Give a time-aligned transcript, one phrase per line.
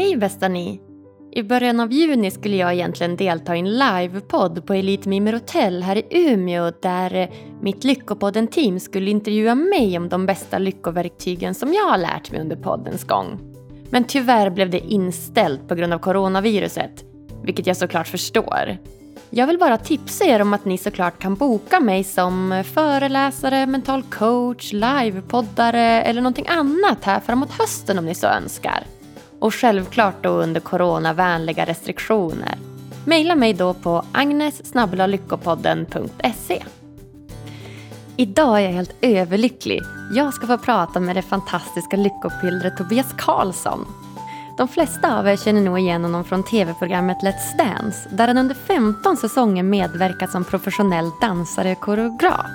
[0.00, 0.80] Hej bästa ni!
[1.32, 5.82] I början av juni skulle jag egentligen delta i en livepodd på Elite Mimer Hotel
[5.82, 7.28] här i Umeå där eh,
[7.60, 12.56] mitt Lyckopodden-team skulle intervjua mig om de bästa lyckoverktygen som jag har lärt mig under
[12.56, 13.38] poddens gång.
[13.90, 17.04] Men tyvärr blev det inställt på grund av coronaviruset,
[17.42, 18.76] vilket jag såklart förstår.
[19.30, 24.02] Jag vill bara tipsa er om att ni såklart kan boka mig som föreläsare, mental
[24.02, 28.86] coach, livepoddare eller någonting annat här framåt hösten om ni så önskar.
[29.40, 32.58] Och självklart då under coronavänliga restriktioner.
[33.04, 36.62] Maila mig då på agnes.lyckopodden.se
[38.16, 39.80] Idag är jag helt överlycklig.
[40.12, 43.86] Jag ska få prata med det fantastiska lyckopillret Tobias Karlsson.
[44.58, 48.54] De flesta av er känner nog igen honom från tv-programmet Let's Dance där han under
[48.54, 52.46] 15 säsonger medverkat som professionell dansare och koreograf.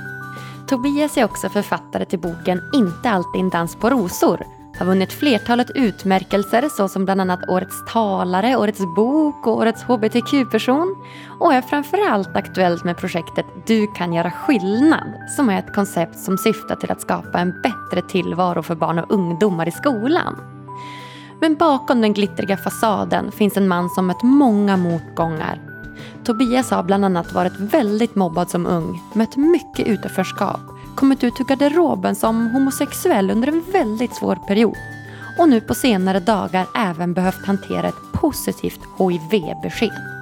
[0.67, 5.71] Tobias är också författare till boken Inte alltid en dans på rosor har vunnit flertalet
[5.75, 10.95] utmärkelser såsom bland annat Årets talare, Årets bok och Årets hbtq-person
[11.39, 16.37] och är framförallt aktuellt med projektet Du kan göra skillnad som är ett koncept som
[16.37, 20.35] syftar till att skapa en bättre tillvaro för barn och ungdomar i skolan.
[21.39, 25.61] Men bakom den glittriga fasaden finns en man som mött många motgångar.
[26.23, 31.45] Tobias har bland annat varit väldigt mobbad som ung, mött mycket utanförskap kommit ut ur
[31.45, 34.77] garderoben som homosexuell under en väldigt svår period
[35.39, 40.15] och nu på senare dagar även behövt hantera ett positivt HIV-besked.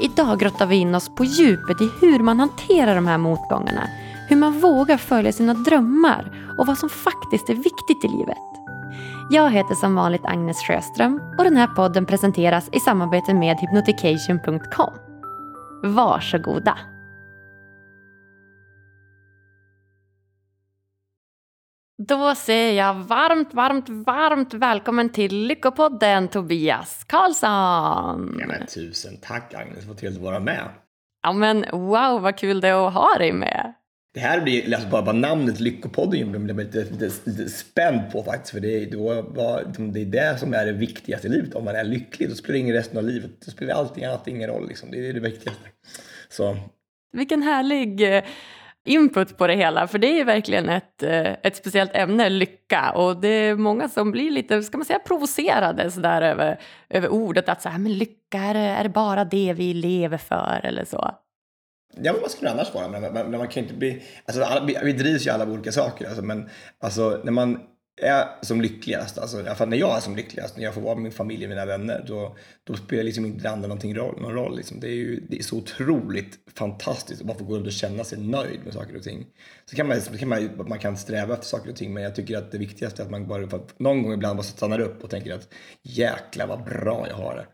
[0.00, 3.88] Idag grottar vi in oss på djupet i hur man hanterar de här motgångarna,
[4.28, 8.38] hur man vågar följa sina drömmar och vad som faktiskt är viktigt i livet.
[9.30, 14.92] Jag heter som vanligt Agnes Sjöström och den här podden presenteras i samarbete med hypnotication.com.
[15.82, 16.78] Varsågoda!
[22.06, 28.38] Då säger jag varmt, varmt, varmt välkommen till Lyckopodden Tobias Karlsson.
[28.40, 30.68] Ja, men tusen tack Agnes, vad trevligt att vara med.
[31.22, 33.74] Ja men wow vad kul det är att ha dig med.
[34.14, 38.22] Det här blir, alltså bara, bara namnet Lyckopodden gjorde mig lite, lite, lite spänd på
[38.22, 38.50] faktiskt.
[38.50, 41.54] För det är, då, var, det är det som är det viktigaste i livet.
[41.54, 43.30] Om man är lycklig, då spelar det ingen resten av livet.
[43.44, 44.68] Då spelar allting annat ingen roll.
[44.68, 44.90] Liksom.
[44.90, 45.68] Det är det viktigaste.
[46.28, 46.56] Så.
[47.12, 48.24] Vilken härlig eh,
[48.88, 49.86] input på det hela.
[49.86, 52.90] För det är verkligen ett, eh, ett speciellt ämne, lycka.
[52.90, 57.48] Och det är många som blir lite, ska man säga, provocerade sådär över, över ordet.
[57.48, 60.84] Att så här, men lycka, är det, är det bara det vi lever för eller
[60.84, 61.10] så?
[62.02, 62.88] Ja, men vad skulle det annars vara?
[62.88, 64.02] Men, men, men man kan inte bli...
[64.24, 66.06] Alltså, alla, vi, vi drivs ju alla av olika saker.
[66.06, 66.48] Alltså, men
[66.80, 67.60] alltså, när man
[68.00, 70.80] är som lyckligast, alltså, i alla fall när jag är som lyckligast, när jag får
[70.80, 73.94] vara med min familj och mina vänner, då, då spelar liksom inte det andra någonting
[73.94, 74.56] roll, någon roll.
[74.56, 74.80] Liksom.
[74.80, 78.04] Det, är ju, det är så otroligt fantastiskt att bara få gå runt och känna
[78.04, 79.26] sig nöjd med saker och ting.
[79.66, 82.14] Så kan man, så kan man, man kan sträva efter saker och ting, men jag
[82.14, 84.80] tycker att det viktigaste är att man bara, för att någon gång ibland bara stannar
[84.80, 85.48] upp och tänker att
[85.82, 87.46] jäkla vad bra jag har det.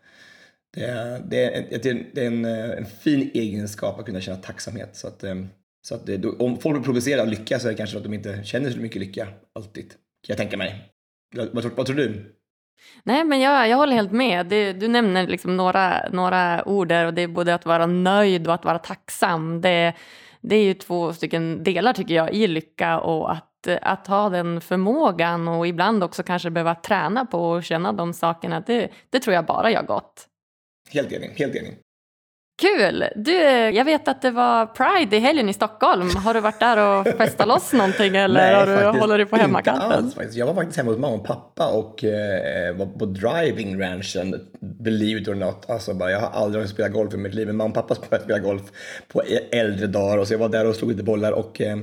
[0.74, 4.96] Det är, det är, det är en, en, fin egenskap att kunna känna tacksamhet.
[4.96, 5.24] Så att,
[5.82, 8.14] så att det, om folk blir provocerade av lycka så är det kanske att de
[8.14, 9.94] inte känner så mycket lycka alltid
[10.28, 10.90] jag tänka mig.
[11.36, 12.34] Vad, vad tror du?
[13.02, 14.46] Nej, men jag, jag håller helt med.
[14.46, 18.46] Det, du nämner liksom några, några ord där och det är både att vara nöjd
[18.46, 19.60] och att vara tacksam.
[19.60, 19.94] Det,
[20.40, 24.60] det är ju två stycken delar tycker jag i lycka och att, att ha den
[24.60, 28.60] förmågan och ibland också kanske behöva träna på att känna de sakerna.
[28.60, 30.28] Det, det tror jag bara jag gott.
[30.90, 31.78] Helt enig, helt enig.
[32.56, 33.04] Kul!
[33.16, 33.32] Du,
[33.70, 36.16] jag vet att det var Pride i helgen i Stockholm.
[36.16, 39.36] Har du varit där och festat loss någonting eller Nej, har du, håller du på
[39.36, 39.92] hemmakanten?
[39.92, 40.36] Alls, faktiskt.
[40.36, 45.20] Jag var faktiskt hemma hos mamma och pappa och eh, var på driving ranchen, believe
[45.20, 45.70] it or not.
[45.70, 48.40] Alltså, bara, jag har aldrig spelat golf i mitt liv, men mamma och pappa spelade
[48.40, 48.62] golf
[49.08, 49.22] på
[49.52, 51.76] äldre dagar och så jag var där och slog lite bollar och eh,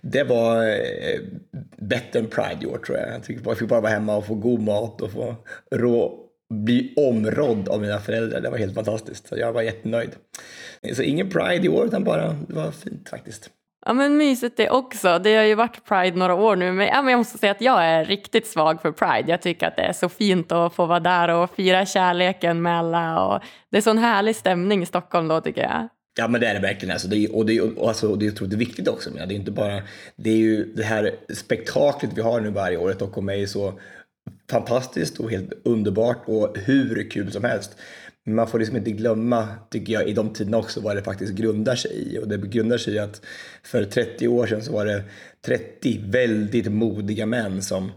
[0.00, 1.20] det var eh,
[1.76, 3.08] bättre än Pride i år tror jag.
[3.44, 5.34] Jag fick bara vara hemma och få god mat och få
[5.70, 6.23] rå
[6.54, 8.40] bli områdd av mina föräldrar.
[8.40, 9.28] Det var helt fantastiskt.
[9.28, 10.10] Så jag var jättenöjd.
[10.92, 13.50] Så ingen Pride i år, utan bara, det var fint faktiskt.
[13.86, 15.18] Ja men mysigt det också.
[15.18, 17.60] Det har ju varit Pride några år nu men, ja, men jag måste säga att
[17.60, 19.30] jag är riktigt svag för Pride.
[19.30, 22.78] Jag tycker att det är så fint att få vara där och fira kärleken med
[22.78, 23.26] alla.
[23.26, 25.88] Och det är sån härlig stämning i Stockholm då tycker jag.
[26.16, 26.92] Ja men det är det verkligen.
[26.92, 29.10] Alltså, det är, och det är, och alltså, det är otroligt viktigt också.
[29.14, 29.82] Men det är inte bara,
[30.16, 32.92] det är ju det här spektaklet vi har nu varje år.
[32.92, 33.80] Stockholm är ju så
[34.50, 37.76] fantastiskt och helt underbart och hur kul som helst.
[38.24, 41.32] Men man får liksom inte glömma, tycker jag, i de tiderna också vad det faktiskt
[41.32, 42.18] grundar sig i.
[42.18, 43.22] Och det grundar sig i att
[43.62, 45.04] för 30 år sedan så var det
[45.46, 47.92] 30 väldigt modiga män som,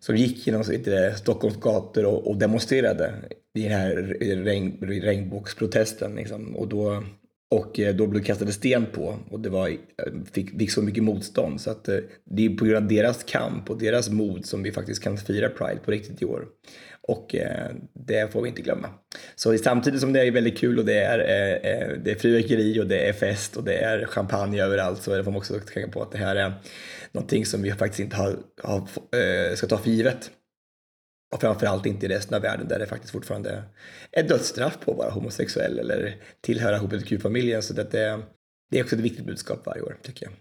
[0.00, 3.14] som gick genom eh, Stockholms gator och, och demonstrerade
[3.54, 6.14] i den här regn, regnbågsprotesten.
[6.14, 6.56] Liksom.
[6.56, 7.04] Och då
[7.50, 9.76] och eh, då blev kastade sten på och det var, eh,
[10.32, 11.60] fick, fick så mycket motstånd.
[11.60, 14.72] Så att eh, det är på grund av deras kamp och deras mod som vi
[14.72, 16.46] faktiskt kan fira Pride på riktigt i år.
[17.02, 17.34] Och
[17.92, 18.88] det får vi inte glömma.
[19.34, 21.18] Så samtidigt som det är väldigt kul och det är,
[22.04, 25.36] det är fyrverkeri och det är fest och det är champagne överallt så får man
[25.36, 26.52] också tänka på att det här är
[27.12, 30.30] någonting som vi faktiskt inte har, har, ska ta för givet.
[31.34, 33.62] Och framförallt inte i resten av världen där det faktiskt fortfarande
[34.12, 37.62] är dödsstraff på att vara homosexuell eller tillhöra hbtq-familjen.
[37.62, 37.92] Så det,
[38.70, 40.34] det är också ett viktigt budskap varje år, tycker jag.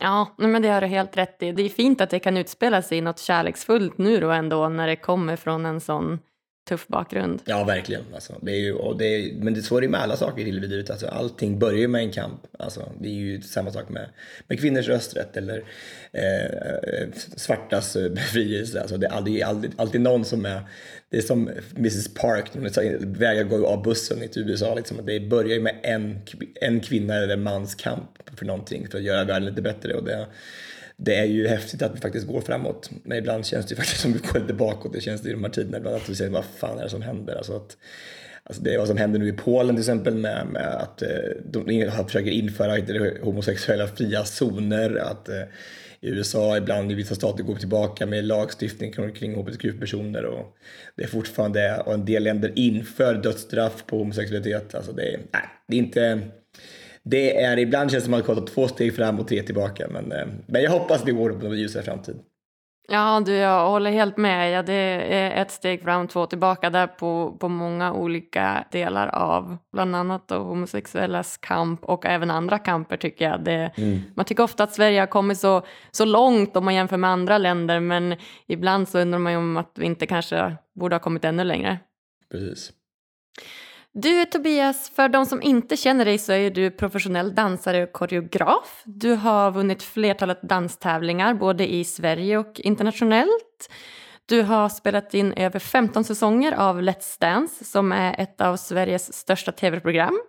[0.00, 1.52] Ja, men det har du helt rätt i.
[1.52, 4.86] Det är fint att det kan utspela sig i något kärleksfullt nu då ändå när
[4.86, 6.18] det kommer från en sån
[6.64, 7.42] tuff bakgrund.
[7.44, 8.02] Ja, verkligen.
[8.14, 10.16] Alltså, det är ju, och det är, men det är så är det med alla
[10.16, 10.90] saker i livet.
[10.90, 12.40] Alltså, allting börjar med en kamp.
[12.58, 14.08] Alltså, det är ju samma sak med,
[14.48, 15.64] med kvinnors rösträtt eller
[16.12, 18.80] eh, svartas eh, befrielse.
[18.80, 20.62] Alltså, det är alltid, alltid, alltid någon som är...
[21.10, 22.68] Det är som Mrs Park hon
[23.12, 24.74] vägrar gå av bussen i USA.
[24.74, 26.20] Liksom, det börjar med en,
[26.60, 29.94] en kvinna eller en mans kamp för någonting för att göra världen lite bättre.
[29.94, 30.26] Och det,
[30.96, 32.90] det är ju häftigt att vi faktiskt går framåt.
[33.02, 34.92] Men ibland känns det ju faktiskt som att vi går lite bakåt.
[34.92, 36.90] Det känns det i de här tiderna ibland att vi säger vad fan är det
[36.90, 37.34] som händer?
[37.34, 37.76] Alltså att,
[38.44, 41.08] alltså det är vad som händer nu i Polen till exempel med, med att eh,
[41.44, 44.96] de försöker införa homosexuella fria zoner.
[44.96, 45.42] Att eh,
[46.04, 50.56] i USA ibland i vissa stater går tillbaka med lagstiftning kring hbtq-personer och
[50.96, 54.74] det är fortfarande, och en del länder inför dödsstraff på homosexualitet.
[54.74, 56.20] Alltså det, är, nej, det är inte
[57.04, 59.86] det är, ibland känns det som att man har två steg fram och tre tillbaka.
[59.90, 62.16] Men, eh, men jag hoppas det går på en ljusare framtid.
[62.88, 64.52] Ja, du, jag håller helt med.
[64.52, 64.74] Ja, det
[65.14, 70.28] är ett steg fram, två tillbaka där på, på många olika delar av bland annat
[70.28, 73.44] då, homosexuellas kamp och även andra kamper tycker jag.
[73.44, 74.00] Det, mm.
[74.14, 77.38] Man tycker ofta att Sverige har kommit så, så långt om man jämför med andra
[77.38, 78.16] länder men
[78.46, 81.78] ibland så undrar man ju om att vi inte kanske borde ha kommit ännu längre.
[82.30, 82.72] Precis.
[83.96, 88.82] Du Tobias, för de som inte känner dig så är du professionell dansare och koreograf.
[88.84, 93.70] Du har vunnit flertalet danstävlingar både i Sverige och internationellt.
[94.26, 99.12] Du har spelat in över 15 säsonger av Let's Dance som är ett av Sveriges
[99.12, 100.20] största tv-program.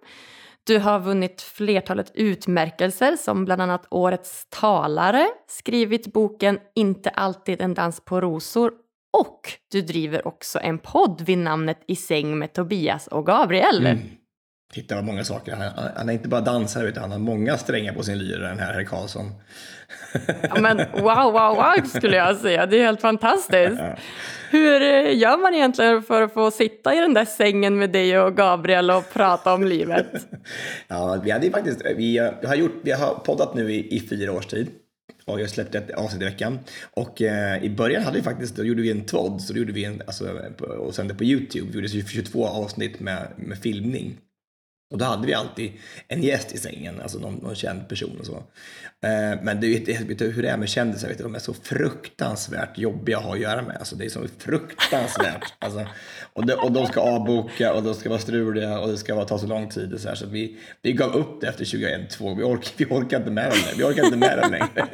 [0.64, 7.74] Du har vunnit flertalet utmärkelser som bland annat Årets talare, skrivit boken Inte alltid en
[7.74, 8.72] dans på rosor
[9.20, 13.86] och du driver också en podd vid namnet I säng med Tobias och Gabriel.
[13.86, 14.00] Mm.
[14.74, 15.56] Titta vad många saker.
[15.56, 18.60] Han, han är inte bara dansare utan han har många strängar på sin lyra den
[18.60, 19.32] här herr Karlsson.
[20.42, 22.66] ja, men wow, wow, wow skulle jag säga.
[22.66, 23.82] Det är helt fantastiskt.
[24.50, 28.20] Hur eh, gör man egentligen för att få sitta i den där sängen med dig
[28.20, 30.08] och Gabriel och prata om livet?
[30.88, 34.46] ja, vi hade faktiskt, vi har, gjort, vi har poddat nu i, i fyra års
[34.46, 34.68] tid.
[35.26, 36.60] Och jag släppte ett avsnitt i veckan.
[36.94, 39.74] Och eh, i början hade vi faktiskt, då gjorde vi en tvådd, så då gjorde
[39.74, 40.40] vi en, alltså,
[40.80, 41.68] och sände på YouTube.
[41.68, 44.18] Vi gjorde 22 avsnitt med, med filmning.
[44.92, 45.72] Och då hade vi alltid
[46.08, 48.36] en gäst i sängen, alltså någon, någon känd person och så.
[49.08, 51.40] Eh, men du vet, vet du hur det är med kändisar, vet du, de är
[51.40, 53.78] så fruktansvärt jobbiga att ha att göra med.
[53.78, 55.54] Alltså, det är så fruktansvärt.
[55.60, 55.88] alltså,
[56.34, 59.26] och, de, och de ska avboka och de ska vara struliga och det ska vara,
[59.26, 59.94] ta så lång tid.
[59.94, 63.18] Och så, här, så vi, vi gav upp det efter 2001 Vi orkar, vi orkar
[63.18, 63.78] inte med dem längre.
[63.78, 64.90] Vi orkar inte med dem längre.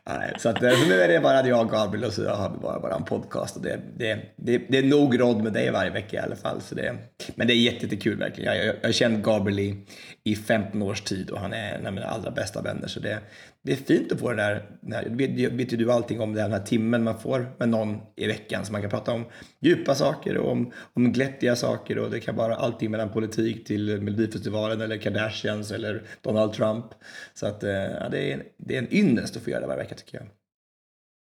[0.19, 2.79] Nej, så, att, eh, nu är det bara jag Gabriel och så har vi bara
[2.79, 3.55] vår podcast.
[3.55, 6.61] Och det, det, det, det är nog råd med dig varje vecka i alla fall.
[6.61, 6.95] Så det,
[7.35, 8.55] men det är jättekul jätte, verkligen.
[8.55, 9.85] Jag, jag, jag har känt Gabriel i,
[10.23, 12.87] i 15 års tid och han är en av mina allra bästa vänner.
[12.87, 13.19] Så det,
[13.61, 16.33] det är fint att få den där, den här, vet, vet ju du allting om
[16.33, 18.65] den här timmen man får med någon i veckan.
[18.65, 19.25] Så man kan prata om
[19.59, 21.97] djupa saker och om, om glättiga saker.
[21.97, 26.85] Och det kan vara allting mellan politik till Melodifestivalen eller Kardashians eller Donald Trump.
[27.33, 29.83] Så att, eh, ja, det, är, det är en ynnest att få göra det varje
[29.83, 30.27] vecka tycker jag.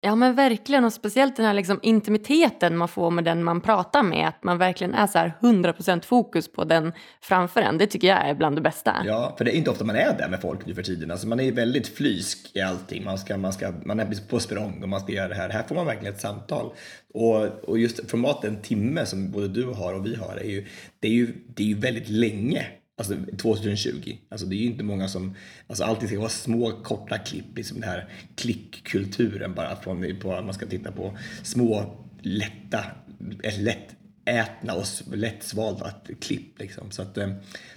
[0.00, 4.02] Ja men verkligen och speciellt den här liksom intimiteten man får med den man pratar
[4.02, 4.28] med.
[4.28, 7.78] Att man verkligen är så här 100% fokus på den framför en.
[7.78, 8.96] Det tycker jag är bland det bästa.
[9.06, 11.10] Ja, för det är inte ofta man är där med folk nu för tiden.
[11.10, 13.04] Alltså man är väldigt flysk i allting.
[13.04, 15.48] Man, ska, man, ska, man är på språng och man ska göra det här.
[15.48, 16.72] Här får man verkligen ett samtal.
[17.14, 20.66] Och, och just formatet en timme som både du har och vi har är ju,
[21.00, 22.66] det är ju, det är ju väldigt länge.
[22.98, 24.16] Alltså 2020.
[24.28, 25.34] Alltså det är ju inte många som,
[25.66, 30.54] alltså allting ska vara små korta klipp, liksom den här klickkulturen bara från, på, man
[30.54, 32.84] ska titta på små lätta,
[33.58, 36.90] lättätna och lättsvalda klipp liksom.
[36.90, 37.28] Så, att, eh,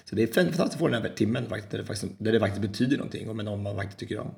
[0.03, 2.39] så det är fantastiskt att få den här timmen faktiskt, där, det faktiskt, där det
[2.39, 4.35] faktiskt betyder någonting och med någon man faktiskt tycker om.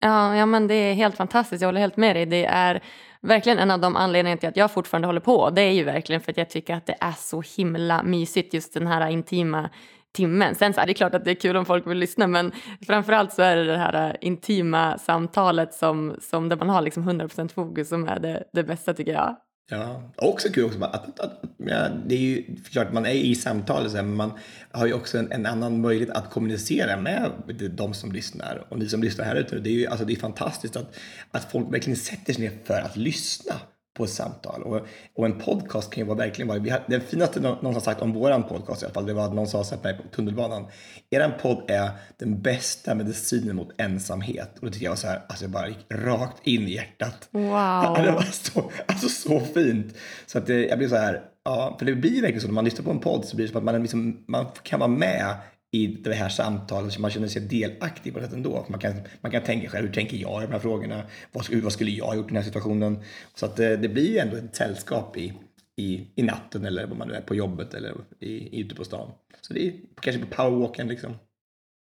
[0.00, 1.60] Ja, ja, men det är helt fantastiskt.
[1.60, 2.26] Jag håller helt med dig.
[2.26, 2.82] Det är
[3.20, 5.50] verkligen en av de anledningarna till att jag fortfarande håller på.
[5.50, 8.74] Det är ju verkligen för att jag tycker att det är så himla mysigt just
[8.74, 9.70] den här intima
[10.12, 10.54] timmen.
[10.54, 12.52] Sen så är det klart att det är kul om folk vill lyssna men
[12.86, 17.10] framförallt så är det det här äh, intima samtalet som, som där man har liksom
[17.10, 19.36] 100% fokus som är det, det bästa tycker jag.
[19.70, 23.34] Ja, också kul också att, att, att ja, det är ju klart man är i
[23.34, 24.32] samtalet men man
[24.70, 27.30] har ju också en, en, annan möjlighet att kommunicera med
[27.70, 29.58] de som lyssnar och ni som lyssnar här ute.
[29.58, 30.96] Det är ju alltså det är fantastiskt att,
[31.30, 33.54] att folk verkligen sätter sig ner för att lyssna
[34.00, 34.62] på ett samtal.
[34.62, 38.02] Och, och en podcast kan ju vara verkligen vara, vi den finaste någon har sagt
[38.02, 40.66] om våran podcast i alla fall, det var att någon sa så här på tunnelbanan,
[41.10, 44.58] eran podd är den bästa medicinen mot ensamhet.
[44.60, 47.28] Och det tycker jag var så här, alltså jag bara gick rakt in i hjärtat.
[47.30, 47.42] Wow.
[48.04, 49.94] det var så, alltså så fint.
[50.26, 52.64] Så att det, jag blir så här, ja, för det blir verkligen så när man
[52.64, 55.34] lyssnar på en podd så blir det som att man, liksom, man kan vara med
[55.72, 58.66] i det här samtalet, så man känner sig delaktig på det ändå.
[58.68, 61.02] Man kan, man kan tänka själv, hur tänker jag i de här frågorna?
[61.32, 63.02] Vad, vad skulle jag ha gjort i den här situationen?
[63.34, 65.32] Så att det, det blir ju ändå ett sällskap i,
[65.76, 69.10] i, i natten eller vad man nu är på jobbet eller i, ute på stan.
[69.40, 71.14] Så det är kanske på powerwalken liksom.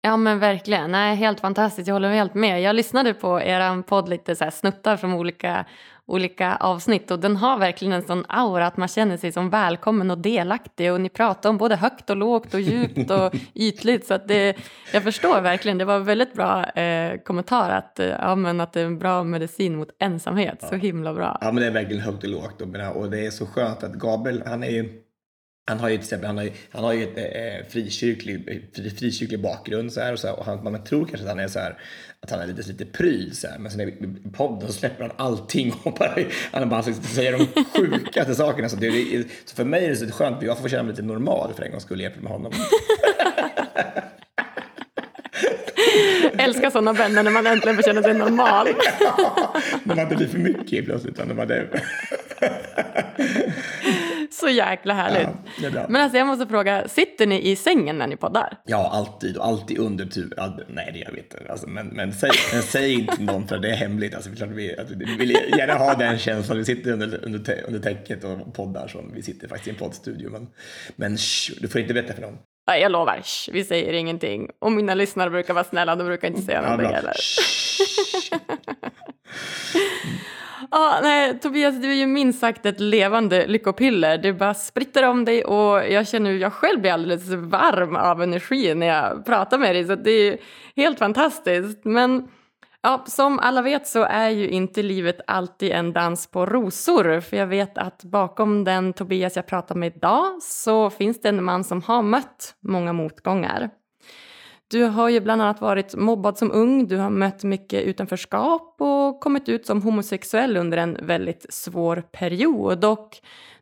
[0.01, 2.62] Ja men verkligen, Nej, helt fantastiskt, jag håller helt med.
[2.62, 5.65] Jag lyssnade på er podd lite så här, snuttar från olika,
[6.08, 10.12] olika avsnitt och den har verkligen en sån aura att man känner sig som välkommen
[10.12, 14.14] och delaktig och ni pratar om både högt och lågt och djupt och ytligt så
[14.14, 14.58] att det,
[14.94, 18.82] jag förstår verkligen, det var väldigt bra eh, kommentar att, eh, ja, men att det
[18.82, 20.68] är en bra medicin mot ensamhet, ja.
[20.68, 21.38] så himla bra.
[21.42, 23.94] Ja men det är verkligen högt och lågt och, och det är så skönt att
[23.94, 25.07] Gabriel, han är ju
[25.67, 28.89] han har ju till exempel, han har ju, han har ju ett eh, frikyrklig, fri,
[28.89, 31.47] frikyrklig bakgrund så här, och, så här, och han, man tror kanske att han är
[31.47, 31.77] så här,
[32.19, 33.93] att han är lite, lite pryd så här, men sen i
[34.33, 36.15] podden så släpper han allting och bara,
[36.51, 38.69] han bara säger de sjukaste sakerna.
[38.69, 41.03] Så, det, det, så för mig är det så skönt, jag får känna mig lite
[41.03, 42.51] normal för en gångs skull jämfört med honom.
[46.38, 48.67] Älskar sådana vänner när man äntligen får känna sig normal.
[49.00, 51.13] ja, när man inte blir för mycket plötsligt.
[51.13, 51.83] Utan när man är...
[54.48, 55.27] Så jäkla härligt.
[55.62, 58.58] Ja, Men alltså jag måste fråga, sitter ni i sängen när ni poddar?
[58.66, 59.38] Ja, alltid.
[59.38, 60.34] Och alltid under tur.
[60.68, 61.38] Nej, det gör vi inte.
[61.50, 64.16] Alltså, men, men, säg, men säg inte någon för det är hemligt.
[64.16, 66.58] Alltså, vi, alltså, vi vill gärna ha den känslan.
[66.58, 68.88] Vi sitter under, under, under täcket och poddar.
[68.88, 70.30] Så vi sitter faktiskt i en poddstudio.
[70.30, 70.48] Men,
[70.96, 72.38] men sh, du får inte berätta för någon.
[72.68, 73.22] Nej, jag lovar.
[73.24, 74.50] Sh, vi säger ingenting.
[74.60, 75.96] Och mina lyssnare brukar vara snälla.
[75.96, 77.16] De brukar inte säga ja, någonting heller.
[80.69, 84.17] ah, nej, Tobias, du är ju minst sagt ett levande lyckopiller.
[84.17, 88.21] Du bara spritter om dig och jag känner hur jag själv blir alldeles varm av
[88.21, 89.86] energi när jag pratar med dig.
[89.86, 90.38] Så det är
[90.75, 91.86] helt fantastiskt.
[91.86, 92.27] Men
[92.81, 97.19] ja, som alla vet så är ju inte livet alltid en dans på rosor.
[97.19, 101.43] För jag vet att bakom den Tobias jag pratar med idag så finns det en
[101.43, 103.69] man som har mött många motgångar.
[104.69, 109.19] Du har ju bland annat varit mobbad som ung, du har mött mycket utanförskap och
[109.19, 112.86] kommit ut som homosexuell under en väldigt svår period.
[112.86, 113.17] Och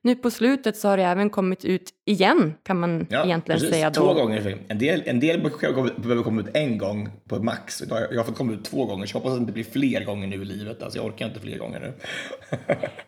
[0.06, 3.76] nu på slutet så har det även kommit ut igen kan man ja, egentligen precis.
[3.76, 3.90] säga.
[3.90, 4.02] Då.
[4.02, 4.58] Två gånger.
[4.68, 5.42] En del, en del
[5.98, 7.84] behöver komma ut en gång på max.
[7.90, 10.06] Jag har fått komma ut två gånger så jag hoppas att det inte blir fler
[10.06, 10.84] gånger nu i livet.
[10.84, 11.94] Alltså jag orkar inte fler gånger nu.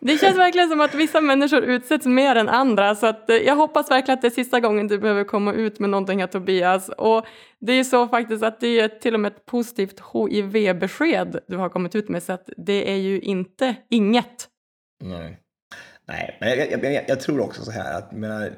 [0.00, 3.56] det känns verkligen som att vissa människor utsätts mer än andra så att eh, jag
[3.56, 6.88] hoppas verkligen att det är sista gången du behöver komma ut med någonting här Tobias.
[6.88, 7.26] Och
[7.60, 11.68] det är så faktiskt att det är till och med ett positivt HIV-besked du har
[11.68, 14.48] kommit ut med så att det är ju inte inget.
[15.04, 15.38] Nej.
[16.08, 18.52] Nej, men jag, jag, jag, jag, tror också så här att menar,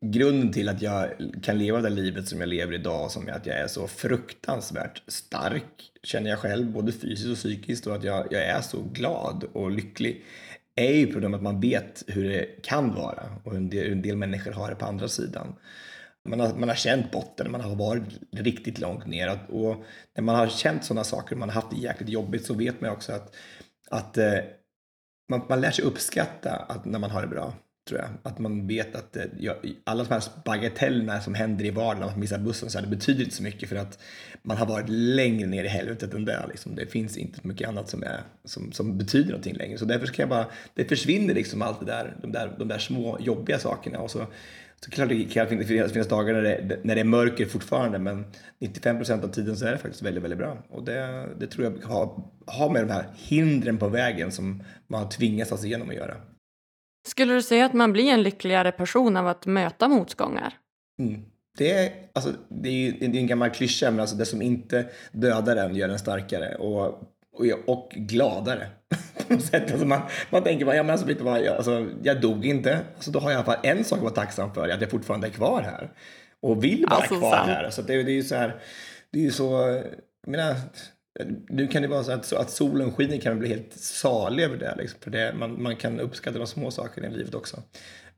[0.00, 1.08] grunden till att jag
[1.42, 5.90] kan leva det livet som jag lever idag, som att jag är så fruktansvärt stark,
[6.02, 9.70] känner jag själv, både fysiskt och psykiskt, och att jag, jag är så glad och
[9.70, 10.24] lycklig,
[10.76, 13.92] är ju problemet att man vet hur det kan vara och hur en del, hur
[13.92, 15.54] en del människor har det på andra sidan.
[16.28, 19.84] Man har, man har känt botten, man har varit riktigt långt ner och
[20.14, 22.90] när man har känt sådana saker, man har haft det jäkligt jobbigt, så vet man
[22.90, 23.34] också att,
[23.90, 24.38] att eh,
[25.28, 27.54] man, man lär sig uppskatta att när man har det bra.
[27.88, 28.08] Tror jag.
[28.22, 29.54] Att man vet att ja,
[29.84, 32.96] alla de här bagatellerna som händer i vardagen, att man missar bussen, så här, det
[32.96, 33.98] betyder inte så mycket för att
[34.42, 36.46] man har varit längre ner i helvetet än det.
[36.48, 36.74] Liksom.
[36.74, 39.78] Det finns inte så mycket annat som, är, som, som betyder någonting längre.
[39.78, 42.78] Så därför ska jag bara, det försvinner liksom allt det där, de där, de där
[42.78, 43.98] små jobbiga sakerna.
[43.98, 44.26] Och så,
[44.84, 48.24] så klart det kan finnas, finnas dagar när det, när det är mörker fortfarande, men
[48.58, 50.58] 95 procent av tiden så är det faktiskt väldigt, väldigt bra.
[50.70, 55.02] Och det, det tror jag har, har med de här hindren på vägen som man
[55.02, 56.16] har tvingats ta sig igenom att göra.
[57.06, 60.54] Skulle du säga att man blir en lyckligare person av att möta motgångar?
[60.98, 61.22] Mm.
[61.58, 64.86] Det är, alltså, det är, det är en gammal klyscha, men alltså det som inte
[65.12, 67.02] dödar en gör en starkare och,
[67.34, 68.66] och, och gladare.
[69.28, 69.70] på något sätt.
[69.70, 72.80] Alltså man, man tänker bara, ja men alltså, vet vad, jag, alltså, jag dog inte.
[72.94, 74.90] Alltså, då har jag i alla fall en sak att vara tacksam för, att jag
[74.90, 75.90] fortfarande är kvar här.
[76.42, 77.48] Och vill vara alltså, kvar sant.
[77.48, 77.70] här.
[77.70, 78.54] Så det, det är ju så här,
[79.10, 79.52] det är ju så,
[80.24, 80.56] jag menar,
[81.48, 84.44] nu kan det vara så att, så att solen skiner kan man bli helt salig
[84.44, 84.74] över det.
[84.78, 87.62] Liksom, för det, man, man kan uppskatta de små sakerna i livet också.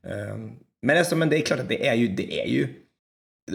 [0.01, 2.67] Um, men, alltså, men det är klart att det är ju, det är ju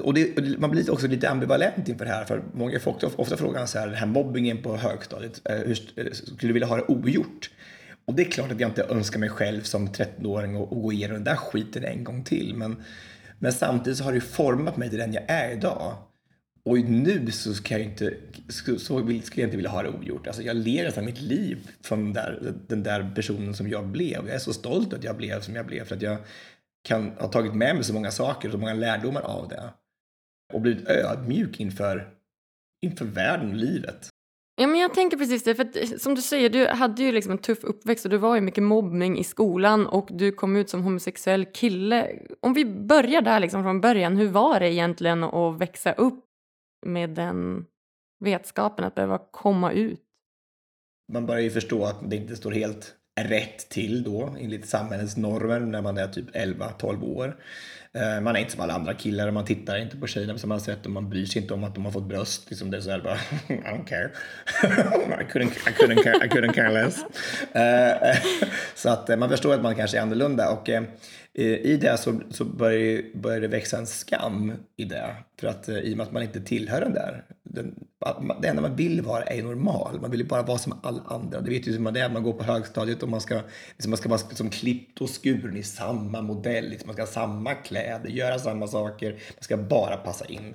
[0.01, 2.25] och, det, och man blir också lite ambivalent inför det här.
[2.25, 5.79] För många får ofta, ofta frågan så här, den här mobbingen på högstadiet, eh, hur,
[5.97, 7.51] eh, skulle du vilja ha det ogjort?
[8.05, 11.15] Och det är klart att jag inte önskar mig själv som 13-åring att gå igenom
[11.15, 12.55] den där skiten en gång till.
[12.55, 12.83] Men,
[13.39, 15.97] men samtidigt så har det format mig till den jag är idag.
[16.65, 18.15] Och nu så ska jag inte,
[18.49, 20.27] så, så vill, skulle jag inte vilja ha det ogjort.
[20.27, 24.27] Alltså jag ler nästan mitt liv från den där, den där personen som jag blev.
[24.27, 26.19] Jag är så stolt att jag blev som jag blev för att jag
[26.83, 29.71] kan ha tagit med mig så många saker och så många lärdomar av det.
[30.53, 32.09] Och blivit ödmjuk inför,
[32.83, 34.09] inför världen och livet.
[34.57, 37.13] Ja, men jag tänker precis det, för att, eh, som du säger, du hade ju
[37.13, 40.57] liksom en tuff uppväxt och det var ju mycket mobbning i skolan och du kom
[40.57, 42.19] ut som homosexuell kille.
[42.41, 46.25] Om vi börjar där liksom från början, hur var det egentligen att växa upp
[46.87, 47.67] med den
[48.25, 50.01] vetskapen att behöva komma ut?
[51.13, 55.61] Man börjar ju förstå att det inte står helt rätt till då enligt samhällets normer
[55.61, 57.37] när man är typ 11-12 år.
[57.95, 60.61] Eh, man är inte som alla andra killar, man tittar inte på tjejerna på samma
[60.61, 62.51] sätt och man bryr sig inte om att de har fått bröst.
[62.51, 63.15] Liksom det är så här bara,
[63.49, 64.11] I don't care.
[65.23, 66.99] I, couldn't, I, couldn't care, I couldn't care less.
[67.53, 68.17] Eh,
[68.75, 70.69] så att eh, man förstår att man kanske är annorlunda och
[71.35, 75.17] Eh, i det så, så börjar, börjar det växa en skam i det.
[75.41, 77.25] För att eh, i och med att man inte tillhör den där.
[77.43, 77.75] Den,
[78.43, 80.01] det enda man vill vara är normal.
[80.01, 81.41] Man vill ju bara vara som alla andra.
[81.41, 82.09] Det vet ju hur man är.
[82.09, 85.57] Man går på högstadiet och man ska, liksom man ska vara som klippt och skuren
[85.57, 86.69] i samma modell.
[86.69, 89.11] Liksom man ska ha samma kläder, göra samma saker.
[89.11, 90.55] Man ska bara passa in.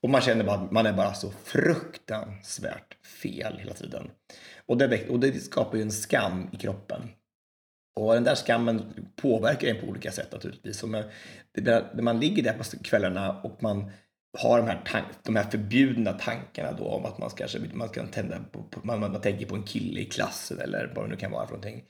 [0.00, 4.10] Och man känner bara att man är bara så fruktansvärt fel hela tiden.
[4.66, 7.02] Och det, och det skapar ju en skam i kroppen.
[7.98, 8.82] Och den där skammen
[9.16, 10.78] påverkar en på olika sätt naturligtvis.
[10.78, 11.04] Så eh,
[11.92, 13.90] när man ligger där på kvällarna och man
[14.38, 18.06] har de här, tank, de här förbjudna tankarna då om att man ska, man ska
[18.06, 21.30] tända på, man, man tänker på en kille i klassen eller vad det nu kan
[21.30, 21.84] vara för någonting.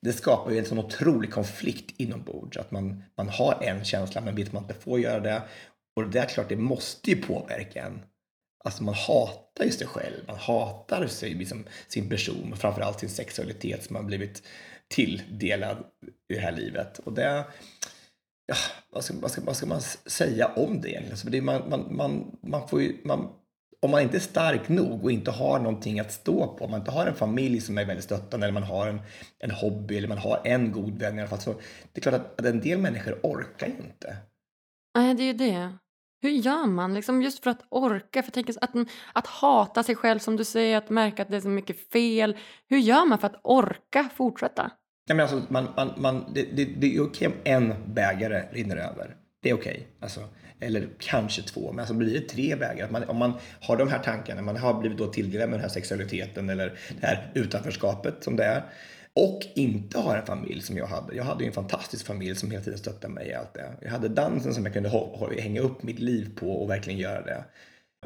[0.00, 4.34] Det skapar ju en sån otrolig konflikt inombords att man, man har en känsla men
[4.34, 5.42] vet att man inte får göra det.
[5.96, 8.02] Och det är klart, det måste ju påverka en.
[8.64, 13.08] Alltså man hatar ju sig själv, man hatar sig, liksom, sin person och framförallt sin
[13.08, 14.42] sexualitet som man blivit
[14.94, 15.78] tilldelad
[16.28, 16.98] i det här livet.
[16.98, 17.44] Och det,
[18.46, 18.54] ja,
[18.90, 21.12] vad, ska, vad, ska, vad ska man säga om det egentligen?
[21.12, 23.28] Alltså det, man, man, man, man får ju, man,
[23.82, 26.80] om man inte är stark nog och inte har någonting att stå på, om man
[26.80, 29.00] inte har en familj som är väldigt stöttande eller man har en,
[29.38, 31.52] en hobby eller man har en god vän i alla fall, så
[31.92, 34.16] det är klart att, att en del människor orkar ju inte.
[34.94, 35.72] Nej, det är ju det.
[36.22, 38.22] Hur gör man liksom just för att orka?
[38.22, 38.74] För tänk, att,
[39.12, 42.36] att hata sig själv som du säger, att märka att det är så mycket fel.
[42.68, 44.70] Hur gör man för att orka fortsätta?
[45.08, 48.76] Nej, men alltså, man, man, man, det, det, det är okej om en bägare rinner
[48.76, 49.16] över.
[49.42, 49.88] Det är okej.
[50.00, 50.20] Alltså,
[50.60, 53.04] eller kanske två, men alltså blir det tre bägare.
[53.06, 56.50] Om man har de här tankarna, man har blivit då tilldelad med den här sexualiteten
[56.50, 58.62] eller det här utanförskapet som det är.
[59.12, 61.16] Och inte har en familj som jag hade.
[61.16, 63.72] Jag hade ju en fantastisk familj som hela tiden stöttade mig i allt det.
[63.80, 64.90] Jag hade dansen som jag kunde
[65.38, 67.44] hänga upp mitt liv på och verkligen göra det.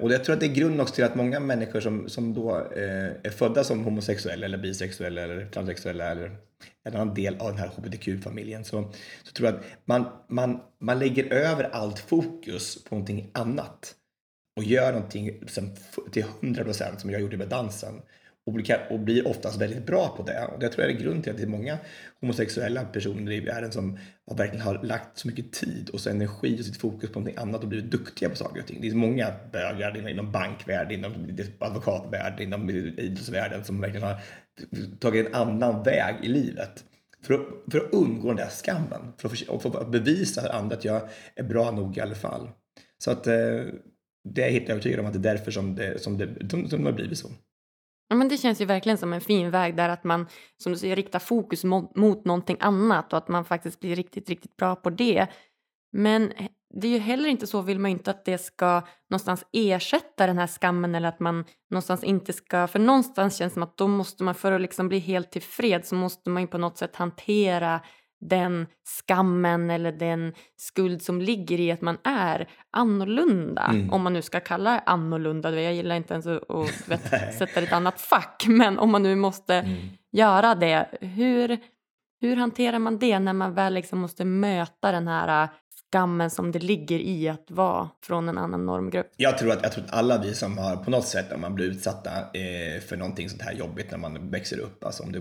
[0.00, 2.56] Och jag tror att det är grunden också till att många människor som, som då
[2.56, 6.36] eh, är födda som homosexuella eller bisexuella eller transsexuella eller
[6.84, 10.98] en annan del av den här hbtq-familjen så, så tror jag att man, man, man
[10.98, 13.94] lägger över allt fokus på någonting annat
[14.56, 15.40] och gör någonting
[16.12, 18.02] till 100% som jag gjorde med dansen
[18.46, 20.48] och blir, och blir oftast väldigt bra på det.
[20.54, 21.78] Och det tror jag är grunden till att det är många
[22.20, 26.60] homosexuella personer i världen som har verkligen har lagt så mycket tid och så energi
[26.60, 28.80] och sitt fokus på någonting annat och blivit duktiga på saker och ting.
[28.80, 31.12] Det är många bögar inom bankvärlden, inom
[31.58, 34.20] advokatvärlden, inom idrottsvärlden som verkligen har
[35.00, 36.84] tagit en annan väg i livet.
[37.22, 40.76] För att, för att undgå den där skammen, för att, för, att bevisa för andra
[40.76, 42.50] att jag är bra nog i alla fall.
[42.98, 43.34] Så att eh,
[44.24, 46.68] det är jag helt övertygad om att det är därför som det, som det, som,
[46.68, 47.28] som det har blivit så.
[48.14, 50.78] Ja, men det känns ju verkligen som en fin väg där att man som du
[50.78, 54.76] säger riktar fokus mot, mot någonting annat och att man faktiskt blir riktigt, riktigt bra
[54.76, 55.26] på det.
[55.92, 56.32] Men
[56.74, 60.38] det är ju heller inte så, vill man inte att det ska någonstans ersätta den
[60.38, 63.88] här skammen eller att man någonstans inte ska, för någonstans känns det som att då
[63.88, 66.96] måste man för att liksom bli helt tillfreds så måste man ju på något sätt
[66.96, 67.80] hantera
[68.20, 73.62] den skammen eller den skuld som ligger i att man är annorlunda.
[73.62, 73.92] Mm.
[73.92, 75.60] Om man nu ska kalla det annorlunda.
[75.60, 78.44] Jag gillar inte ens att vet, sätta ett annat fack.
[78.48, 79.76] Men om man nu måste mm.
[80.12, 80.86] göra det.
[81.00, 81.58] Hur,
[82.20, 85.48] hur hanterar man det när man väl liksom måste möta den här
[85.94, 89.06] skammen som det ligger i att vara från en annan normgrupp?
[89.16, 91.54] Jag tror att, jag tror att alla vi som har på något sätt, om man
[91.54, 95.18] blir utsatta eh, för någonting sånt här jobbigt när man växer upp, alltså om det,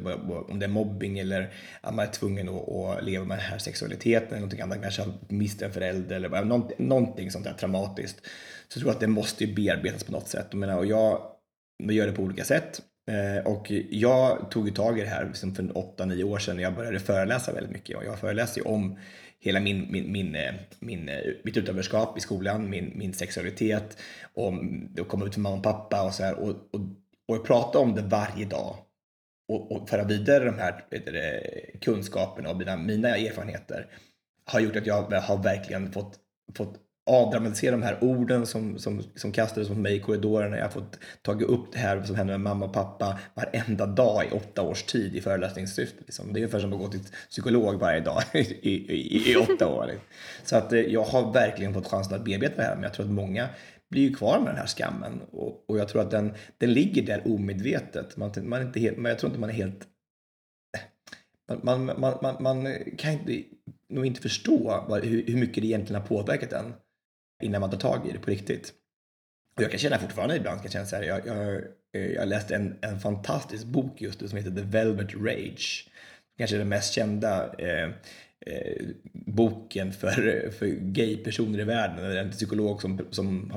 [0.50, 3.58] om det är mobbing eller att man är tvungen att, att leva med den här
[3.58, 8.22] sexualiteten eller någonting annat, kanske har mist en förälder eller någonting, någonting sånt där traumatiskt,
[8.68, 10.48] så tror jag att det måste bearbetas på något sätt.
[10.50, 11.22] Jag menar, och jag,
[11.84, 12.82] jag gör det på olika sätt.
[13.12, 16.64] Eh, och jag tog ju tag i det här liksom för 8-9 år sedan när
[16.64, 17.98] jag började föreläsa väldigt mycket.
[17.98, 18.98] Och jag föreläser ju om
[19.44, 23.98] hela min, min, min, eh, min, eh, mitt utanförskap i skolan, min, min sexualitet
[24.34, 24.54] och
[25.00, 26.34] att komma ut för mamma och pappa och så här.
[26.34, 26.82] Och, och,
[27.28, 28.76] och prata om det varje dag
[29.48, 33.88] och, och föra vidare de här det, kunskaperna och mina, mina erfarenheter
[34.46, 36.20] har gjort att jag har verkligen fått,
[36.56, 40.58] fått avdramatisera de här orden som, som, som kastades mot mig i korridorerna.
[40.58, 44.26] Jag har fått tagit upp det här som hände med mamma och pappa varenda dag
[44.26, 45.98] i åtta års tid i föreläsningssyfte.
[46.00, 46.34] Liksom.
[46.34, 48.40] Det är ungefär som att gå till psykolog varje dag i,
[48.72, 49.92] i, i åtta år.
[50.44, 53.06] Så att eh, jag har verkligen fått chansen att bearbeta det här, men jag tror
[53.06, 53.50] att många
[53.90, 57.02] blir ju kvar med den här skammen och, och jag tror att den, den ligger
[57.02, 58.18] där omedvetet.
[58.18, 59.88] Man, man inte helt, men jag tror inte man är helt
[61.64, 63.44] man, man, man, man, kan inte,
[63.90, 66.74] nog inte förstå vad, hur, hur mycket det egentligen har påverkat en
[67.42, 68.74] innan man tar tag i det på riktigt.
[69.56, 71.56] Och jag kan känna fortfarande ibland, kan känna så här, jag, jag,
[71.96, 75.90] eh, jag läste en, en fantastisk bok just nu som heter The Velvet Rage.
[76.38, 77.90] Kanske den mest kända eh,
[78.46, 82.18] eh, boken för, för gay-personer i världen.
[82.18, 83.54] En psykolog som, som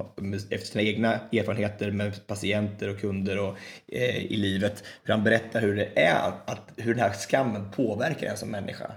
[0.51, 5.61] efter sina egna erfarenheter med patienter och kunder och, eh, i livet, hur han berättar
[5.61, 8.93] hur det är, att, hur den här skammen påverkar en som människa.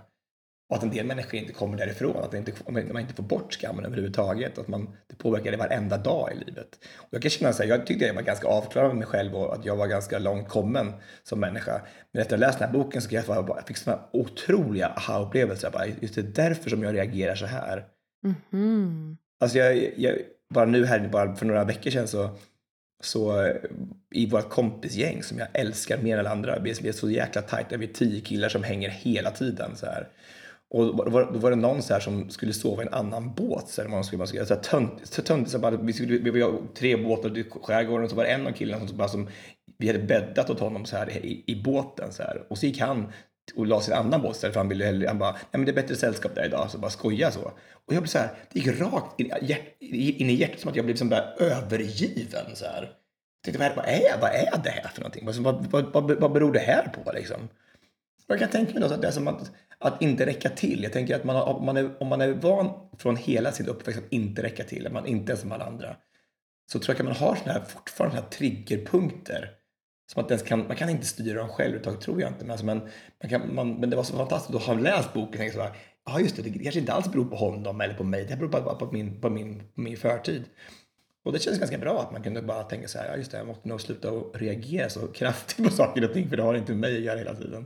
[0.70, 3.86] Och att en del människor inte kommer därifrån, att inte, man inte får bort skammen
[3.86, 4.58] överhuvudtaget.
[4.58, 6.80] Att man, det påverkar det varenda dag i livet.
[6.98, 9.36] Och jag kan känna så här, jag tyckte jag var ganska avklarad med mig själv
[9.36, 11.82] och att jag var ganska långt kommen som människa.
[12.12, 14.88] Men efter att ha läst den här boken så jag, bara, jag fick sådana otroliga
[14.88, 15.94] aha-upplevelser.
[16.00, 17.86] Just det är därför som jag reagerar så här.
[18.24, 19.18] Mm -hmm.
[19.40, 20.16] Alltså jag, jag,
[20.54, 22.30] bara nu här, bara för några veckor sedan så
[23.04, 23.54] så
[24.12, 27.78] i vårt kompisgäng som jag älskar mer än alla andra, vi är så jäkla tajta,
[27.78, 30.08] vi är tio killar som hänger hela tiden så här.
[30.72, 33.34] Och då var, då var det någon så här som skulle sova i en annan
[33.34, 33.68] båt.
[33.68, 36.42] Så här, man skulle, man skulle, så här, tönt, tönt, så bara, vi, skulle, vi
[36.42, 39.28] var tre båtar i skärgården och så var det en av killarna som, bara, som
[39.78, 42.12] vi hade bäddat åt honom så här i, i båten.
[42.12, 42.44] Så här.
[42.50, 43.12] Och så gick han
[43.56, 45.66] och la sin i en annan båt för han ville hellre, han bara, nej men
[45.66, 47.42] det är bättre sällskap där idag, så bara skoja så.
[47.86, 49.32] Och jag blev så här, det gick rakt in,
[49.80, 52.82] in i hjärtat som att jag blev som bara övergiven så här.
[52.82, 55.26] Jag tänkte, vad är, vad är det här för någonting?
[55.26, 57.50] Vad, vad, vad, vad beror det här på liksom?
[58.30, 60.84] Jag kan tänka mig att det är som att att inte räcka till.
[60.84, 63.68] Jag tänker att man har, om, man är, om man är van från hela sin
[63.68, 65.96] uppväxt att inte räcka till, att man inte är som alla andra,
[66.72, 69.52] så tror jag att man har såna här, fortfarande såna här triggerpunkter.
[70.14, 72.46] Som att kan, man kan inte styra dem själv överhuvudtaget, tror jag inte.
[72.46, 72.78] Men, alltså men,
[73.24, 75.62] man kan, man, men det var så fantastiskt att ha läst boken och tänka så
[75.62, 78.36] här, ja just det, det kanske inte alls beror på honom eller på mig, det
[78.36, 80.44] beror bara på min, på min, på min förtid.
[81.24, 83.38] Och det känns ganska bra att man kunde bara tänka så här, ja just det,
[83.38, 86.56] jag måste nog sluta och reagera så kraftigt på saker och ting för det har
[86.56, 87.66] inte med mig att göra hela tiden.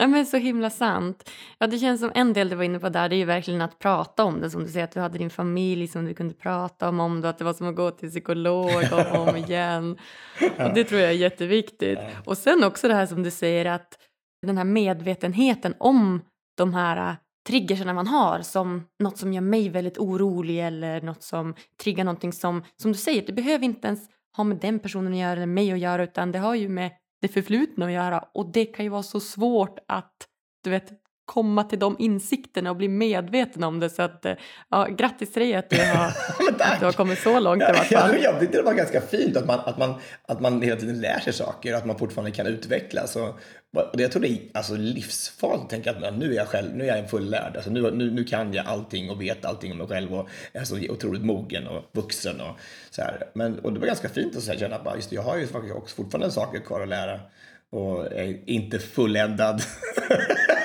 [0.00, 1.30] Ja, men så himla sant.
[1.58, 3.60] Ja, det känns som en del du var inne på där, det är ju verkligen
[3.60, 4.50] att prata om det.
[4.50, 7.28] Som du säger, att du hade din familj som du kunde prata om, om det,
[7.28, 9.98] att det var som att gå till psykolog och om igen.
[10.58, 11.98] Och det tror jag är jätteviktigt.
[12.24, 13.98] Och sen också det här som du säger att
[14.46, 16.20] den här medvetenheten om
[16.56, 17.16] de här äh,
[17.48, 22.32] triggerserna man har som något som gör mig väldigt orolig eller något som triggar någonting
[22.32, 24.00] som, som du säger, det behöver inte ens
[24.36, 26.90] ha med den personen att göra eller mig att göra utan det har ju med
[27.20, 28.18] det förflutna att göra.
[28.34, 30.28] Och det kan ju vara så svårt att
[30.64, 30.92] du vet
[31.28, 33.90] komma till de insikterna och bli medveten om det.
[33.90, 34.32] Så att, eh,
[34.68, 36.06] ja, grattis till dig att du har,
[36.58, 38.10] att du har kommit så långt i alla fall.
[38.14, 39.94] Ja, jag tyckte det var ganska fint att man, att, man,
[40.26, 43.16] att man hela tiden lär sig saker och att man fortfarande kan utvecklas.
[43.16, 43.28] Och,
[43.76, 46.88] och jag tror det är alltså, livsfarligt att tänka att nu är jag själv, nu
[46.88, 47.56] är jag fullärd.
[47.56, 50.64] Alltså, nu, nu, nu kan jag allting och vet allting om mig själv och är
[50.64, 52.40] så otroligt mogen och vuxen.
[52.40, 52.56] Och,
[52.90, 53.24] så här.
[53.34, 56.30] Men, och det var ganska fint att känna att just, jag har ju också fortfarande
[56.30, 57.20] saker kvar att lära
[57.70, 59.62] och är inte fulländad.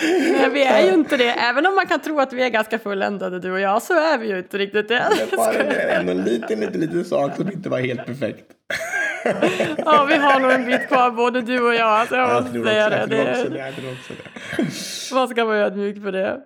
[0.32, 1.30] Nej, vi är ju inte det.
[1.30, 4.18] Även om man kan tro att vi är ganska fulländade du och jag så är
[4.18, 5.08] vi ju inte riktigt det.
[5.30, 8.44] Det var en, en liten, liten, liten sak som inte var helt perfekt.
[9.76, 11.88] ja, vi har nog en bit kvar både du och jag.
[11.88, 13.30] Alltså jag måste jag säga det.
[13.30, 15.14] Också, det, också det.
[15.14, 16.40] Man ska vara ödmjuk för det.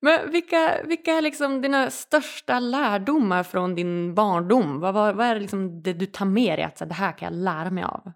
[0.00, 4.80] Men vilka, vilka är liksom dina största lärdomar från din barndom?
[4.80, 7.12] Vad, vad, vad är det, liksom det du tar med dig att så, det här
[7.12, 8.12] kan jag lära mig av?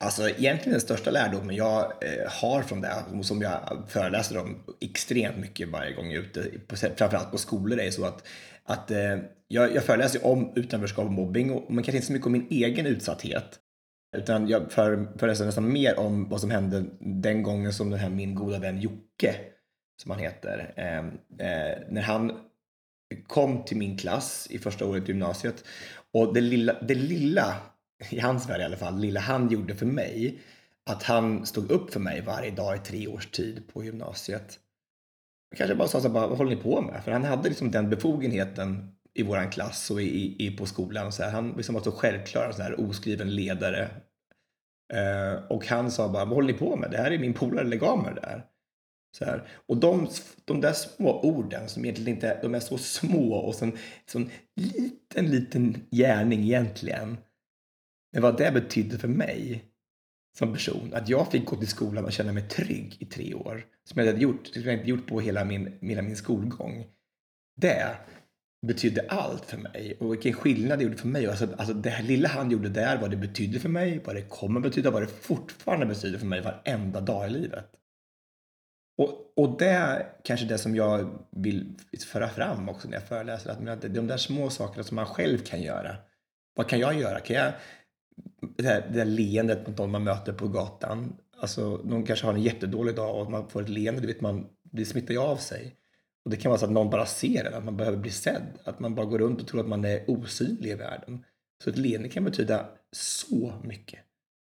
[0.00, 5.36] Alltså egentligen den största lärdomen jag eh, har från det, som jag föreläser om extremt
[5.36, 6.50] mycket varje gång jag är ute,
[6.96, 8.26] framförallt på skolor, är så att,
[8.64, 12.26] att eh, jag, jag föreläser om utanförskap och mobbing, och, men kanske inte så mycket
[12.26, 13.60] om min egen utsatthet.
[14.16, 18.34] Utan jag föreläser nästan mer om vad som hände den gången som den här min
[18.34, 19.34] goda vän Jocke,
[20.02, 20.98] som han heter, eh,
[21.48, 22.32] eh, när han
[23.26, 25.64] kom till min klass i första året i gymnasiet.
[26.12, 27.56] Och det lilla, det lilla
[28.10, 30.38] i hans värld i alla fall, lilla han gjorde för mig,
[30.86, 34.58] att han stod upp för mig varje dag i tre års tid på gymnasiet.
[35.50, 37.04] Jag kanske bara sa så här, vad håller ni på med?
[37.04, 41.12] För han hade liksom den befogenheten i våran klass och i, i, på skolan.
[41.12, 43.90] Så här, han liksom var så självklar, en sån här oskriven ledare.
[44.92, 46.90] Eh, och han sa bara, vad håller ni på med?
[46.90, 48.44] Det här är min polare, lägg av med det där.
[49.18, 49.48] Så här.
[49.66, 50.08] Och de,
[50.44, 54.30] de där små orden som egentligen inte de är så små och så en sån
[54.56, 57.16] liten, liten gärning egentligen.
[58.14, 59.64] Men vad det betydde för mig
[60.38, 63.66] som person, att jag fick gå till skolan och känna mig trygg i tre år,
[63.84, 66.86] som jag hade gjort, som jag inte gjort på hela min, hela min skolgång.
[67.56, 67.96] Det,
[68.66, 71.26] betydde allt för mig och vilken skillnad det gjorde för mig.
[71.26, 74.22] Alltså, alltså det här lilla han gjorde där, vad det betydde för mig, vad det
[74.22, 77.70] kommer betyda, vad det fortfarande betyder för mig varenda dag i livet.
[78.98, 81.74] Och, och det är kanske det som jag vill
[82.06, 83.50] föra fram också när jag föreläser.
[83.70, 85.96] Att de där små sakerna som man själv kan göra.
[86.56, 87.20] Vad kan jag göra?
[87.20, 87.52] Kan jag,
[88.56, 91.16] det, där, det där leendet mot någon man möter på gatan.
[91.40, 94.46] Alltså, någon kanske har en jättedålig dag och man får ett leende, du vet, man,
[94.62, 95.76] det smittar ju av sig.
[96.24, 98.58] Och det kan vara så att någon bara ser en, att man behöver bli sedd.
[98.64, 101.24] Att man bara går runt och tror att man är osynlig i världen.
[101.64, 104.00] Så ett leende kan betyda så mycket.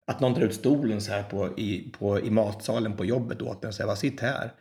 [0.07, 3.63] Att någon drar ut stolen så här på, i, på, i matsalen på jobbet åt
[3.63, 4.53] en och säger sitt här.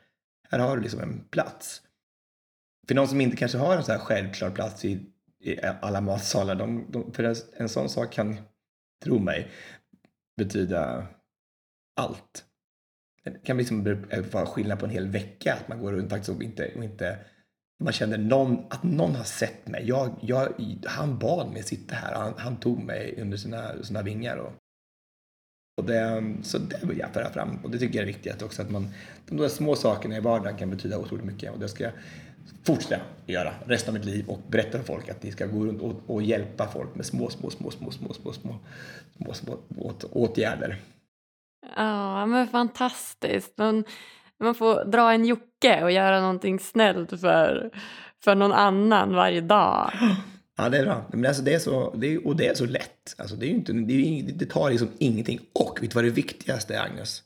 [0.50, 1.82] Här har du liksom en plats.
[2.88, 4.92] För någon som inte kanske har en så här självklar plats i,
[5.40, 6.54] i alla matsalar.
[6.54, 8.37] De, de, för en, en sån sak kan,
[9.04, 9.50] tro mig,
[10.37, 11.06] betyda
[11.96, 12.44] allt.
[13.24, 15.54] Det kan liksom eh, vara skillnad på en hel vecka.
[15.54, 17.18] Att man går runt faktiskt och inte, och inte
[17.78, 19.88] man känner någon, att någon har sett mig.
[19.88, 20.52] Jag, jag,
[20.87, 22.14] han bad mig sitta här.
[22.14, 24.37] Han, han tog mig under sina, sina vingar.
[24.37, 24.52] Och,
[25.76, 27.64] och det, så det vill jag föra fram.
[27.64, 28.62] Och det tycker jag är viktigt också.
[28.62, 28.88] Att man,
[29.28, 31.52] de där små sakerna i vardagen kan betyda otroligt mycket.
[31.52, 31.92] Och det ska jag
[32.64, 35.82] fortsätta göra resten av mitt liv och berätta för folk att ni ska gå runt
[35.82, 38.59] och, och hjälpa folk med små, små, små, små, små, små, små,
[39.18, 40.76] små, små åt, åtgärder.
[41.76, 43.59] Ja, men fantastiskt.
[43.59, 43.85] Man,
[44.40, 47.70] man får dra en Jocke och göra någonting snällt för,
[48.24, 49.90] för någon annan varje dag.
[50.56, 51.04] Ja, det är bra.
[51.12, 53.14] Men alltså det är så, det är, och det är så lätt.
[53.18, 55.40] Alltså det, är inte, det, är, det tar liksom ingenting.
[55.52, 57.22] Och vet du vad det viktigaste är, Agnes?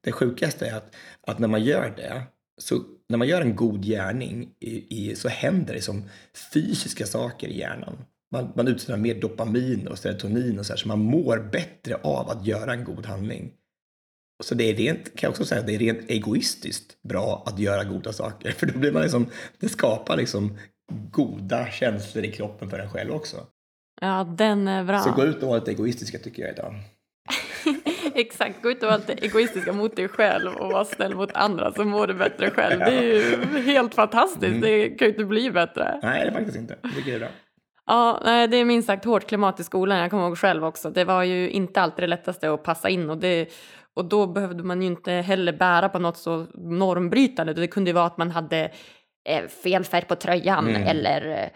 [0.00, 0.94] Det sjukaste är att,
[1.26, 2.22] att när man gör det,
[2.60, 6.04] så när man gör en god gärning i, i, så händer det som
[6.52, 8.04] fysiska saker i hjärnan.
[8.32, 12.28] Man, man utsöndrar mer dopamin och serotonin och så här, så man mår bättre av
[12.28, 13.52] att göra en god handling.
[14.42, 17.84] Så det är rent, kan jag också säga, det är rent egoistiskt bra att göra
[17.84, 18.52] goda saker.
[18.56, 19.26] För då blir man liksom,
[19.58, 20.58] det skapar liksom
[21.10, 23.46] goda känslor i kroppen för en själv också.
[24.00, 25.00] Ja, den är bra.
[25.00, 26.74] Så gå ut och var lite egoistiska tycker jag idag.
[28.20, 31.72] Exakt, gå ut och vara lite egoistiska mot dig själv och vara snäll mot andra
[31.72, 32.78] så mår du bättre själv.
[32.78, 34.60] Det är ju helt fantastiskt, mm.
[34.60, 36.00] det kan ju inte bli bättre.
[36.02, 36.76] Nej, det är faktiskt inte.
[37.04, 37.28] Det är bra.
[37.86, 38.20] Ja,
[38.50, 39.98] det är minst sagt hårt klimat i skolan.
[39.98, 40.90] Jag kommer ihåg själv också.
[40.90, 43.52] Det var ju inte alltid det lättaste att passa in och det
[43.94, 47.54] och då behövde man ju inte heller bära på något så normbrytande.
[47.54, 48.70] Det kunde ju vara att man hade
[49.28, 50.82] eh, fel färg på tröjan mm.
[50.82, 51.48] eller eh,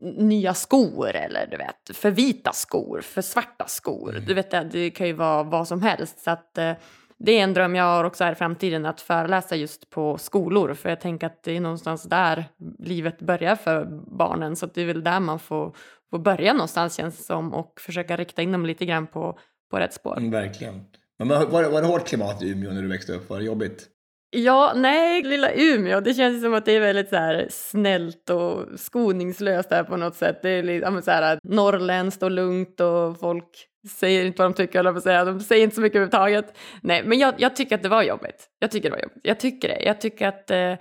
[0.00, 4.10] nya skor eller du vet, för vita skor, för svarta skor.
[4.10, 4.24] Mm.
[4.24, 6.18] Du vet, det, kan ju vara vad som helst.
[6.18, 6.72] Så att, eh,
[7.18, 10.74] det är en dröm jag har också här i framtiden, att föreläsa just på skolor.
[10.74, 12.44] För jag tänker att det är någonstans där
[12.78, 13.84] livet börjar för
[14.18, 14.56] barnen.
[14.56, 15.76] Så det är väl där man får,
[16.10, 19.38] får börja någonstans känns det som och försöka rikta in dem lite grann på,
[19.70, 20.18] på rätt spår.
[20.18, 20.84] Mm, verkligen.
[21.18, 23.30] Men var, var det hårt klimat i Umeå när du växte upp?
[23.30, 23.88] Var det jobbigt?
[24.34, 28.80] Ja, nej, lilla Umeå, det känns som att det är väldigt så här snällt och
[28.80, 30.42] skoningslöst där på något sätt.
[30.42, 33.68] Det är lite så här äh, norrländskt och lugnt och folk
[33.98, 35.24] säger inte vad de tycker, eller säga.
[35.24, 36.58] De säger inte så mycket överhuvudtaget.
[36.82, 38.48] Nej, men jag, jag, tycker att det var jobbigt.
[38.58, 39.20] Jag tycker det var jobbigt.
[39.22, 39.82] Jag tycker det.
[39.82, 40.74] Jag tycker att eh,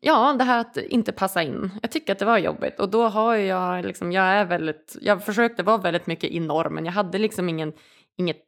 [0.00, 1.70] Ja, det här att inte passa in.
[1.82, 5.24] Jag tycker att det var jobbigt och då har jag liksom, jag är väldigt, jag
[5.24, 6.84] försökte vara väldigt mycket i normen.
[6.84, 7.72] Jag hade liksom ingen
[8.18, 8.44] inget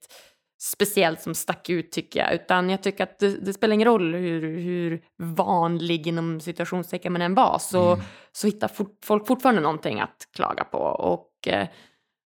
[0.58, 4.14] speciellt som stack ut tycker jag, utan jag tycker att det, det spelar ingen roll
[4.14, 8.04] hur, hur vanlig inom situationstecken man än var, så, mm.
[8.32, 10.78] så hittar fort, folk fortfarande någonting att klaga på.
[10.78, 11.68] Och eh,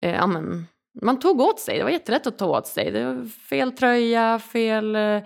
[0.02, 0.68] eh, ja, men,
[1.02, 2.92] man tog åt sig, det var jättelätt att ta åt sig.
[2.92, 5.22] Det var fel tröja, fel eh,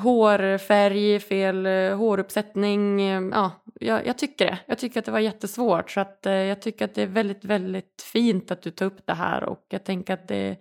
[0.00, 3.00] hårfärg, fel eh, håruppsättning.
[3.30, 4.58] Ja, jag, jag, tycker det.
[4.66, 7.44] Jag tycker att det var jättesvårt, så att, eh, jag tycker att det är väldigt,
[7.44, 10.56] väldigt fint att du tar upp det här och jag tänker att det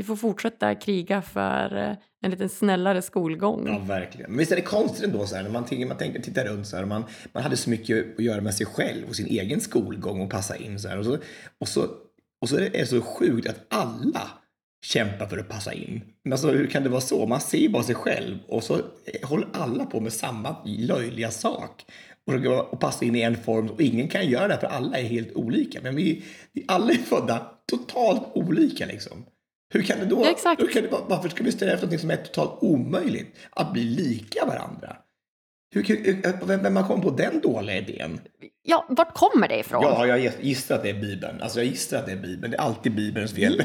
[0.00, 3.66] vi får fortsätta kriga för eh, en lite snällare skolgång.
[3.66, 4.30] Ja, verkligen.
[4.30, 6.66] Men visst är det konstigt ändå så här, när man, tänker, man tänker, tittar runt
[6.66, 9.60] så här, man, man hade så mycket att göra med sig själv och sin egen
[9.60, 10.98] skolgång och passa in så här.
[10.98, 11.18] Och så,
[11.60, 11.86] och så,
[12.40, 14.30] och så är det så sjukt att alla
[14.86, 16.00] kämpar för att passa in.
[16.24, 17.26] Men alltså, hur kan det vara så?
[17.26, 21.84] Man ser bara sig själv och så eh, håller alla på med samma löjliga sak
[22.26, 25.04] och, och passa in i en form och ingen kan göra det för alla är
[25.04, 25.80] helt olika.
[25.82, 29.24] Men vi, vi alla är födda totalt olika liksom.
[29.72, 30.24] Hur kan det då?
[30.44, 33.36] Ja, hur kan det, varför ska vi sträva efter något som är totalt omöjligt?
[33.50, 34.96] Att bli lika varandra?
[35.74, 38.20] Hur, vem, vem har kommit på den dåliga idén?
[38.62, 39.82] Ja, vart kommer det ifrån?
[39.82, 41.42] Ja, jag gissar att det är Bibeln.
[41.42, 42.50] Alltså jag gissar att det är Bibeln.
[42.50, 43.52] Det är alltid Bibelns fel.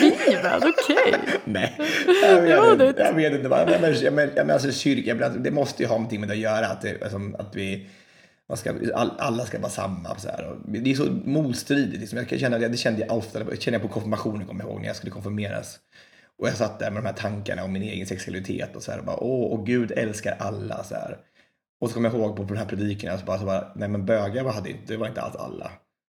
[0.00, 0.96] Bibeln, okej.
[0.98, 1.38] Okay.
[1.44, 1.76] Nej,
[2.22, 3.48] jag vet, inte, jag vet inte.
[3.48, 6.66] Men, men, men, alltså, kyrka, det måste ju ha någonting med det att göra.
[6.66, 7.86] Att, det, alltså, att vi
[8.52, 8.74] man ska,
[9.18, 10.18] alla ska vara samma.
[10.18, 10.56] Så här.
[10.64, 12.00] Det är så motstridigt.
[12.00, 12.18] Liksom.
[12.30, 14.86] Jag känner, det kände jag ofta det kände jag på konfirmationen, kommer jag ihåg, när
[14.86, 15.78] jag skulle konfirmeras.
[16.38, 18.98] Och jag satt där med de här tankarna om min egen sexualitet och så här.
[18.98, 20.84] Och bara, Åh, och Gud älskar alla.
[20.84, 21.18] Så här.
[21.80, 24.06] Och så kommer jag ihåg på den här predikan, så bara, så bara, nej men
[24.06, 25.72] bögar var, hade inte, det var inte alls alla.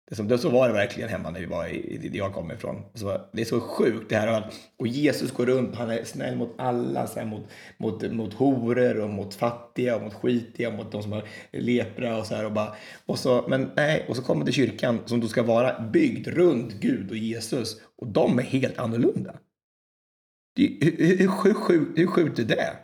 [0.08, 2.50] Det, som, det så var det verkligen hemma när vi var i, i, jag kom
[2.50, 2.82] ifrån.
[2.94, 4.26] Så, det är så sjukt det här.
[4.28, 7.42] att- Och Jesus går runt, han är snäll mot alla, så här, mot,
[7.78, 12.16] mot, mot horor och mot fattiga och mot skitiga och mot de som har lepra
[12.18, 12.44] och så här.
[12.46, 12.74] Och bara,
[13.06, 16.72] och så, men nej, och så kommer till kyrkan som då ska vara byggd runt
[16.72, 17.80] Gud och Jesus.
[17.96, 19.34] Och de är helt annorlunda.
[20.56, 22.76] Det, hur, hur, hur, hur, hur sjukt är det?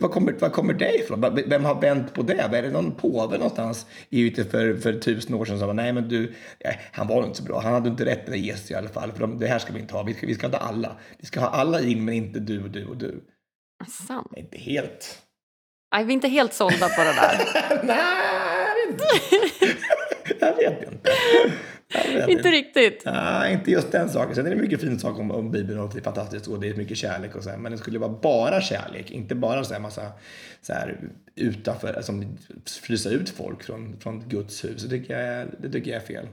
[0.00, 1.42] Var kommer, var kommer det ifrån?
[1.46, 2.40] Vem har vänt på det?
[2.40, 5.92] Är det någon påve någonstans i ute för, för tusen år sedan som sa nej
[5.92, 7.60] men du, nej, han var inte så bra.
[7.60, 9.12] Han hade inte rätt med Jesus i alla fall.
[9.12, 10.02] För de, det här ska vi inte ha.
[10.02, 10.96] Vi ska, vi ska inte ha alla.
[11.18, 13.24] Vi ska ha alla in men inte du och du och du.
[14.06, 14.32] Sant.
[14.36, 15.22] Inte helt...
[15.94, 17.38] Nej, vi är inte helt sålda på det där.
[17.86, 18.46] nej,
[20.40, 21.10] jag vet inte.
[22.28, 22.50] Inte.
[22.50, 23.02] Riktigt.
[23.04, 24.34] Nej, inte just den saken.
[24.34, 26.68] Sen är det mycket fint saker om, om Bibeln och det är fantastiskt och det
[26.68, 27.56] är mycket kärlek och så här.
[27.56, 30.12] Men det skulle vara bara kärlek, inte bara så här massa
[30.62, 30.98] så här
[31.34, 32.36] utanför, som
[32.82, 34.82] frysa ut folk från, från Guds hus.
[34.82, 36.28] Det tycker jag är, det tycker jag är fel.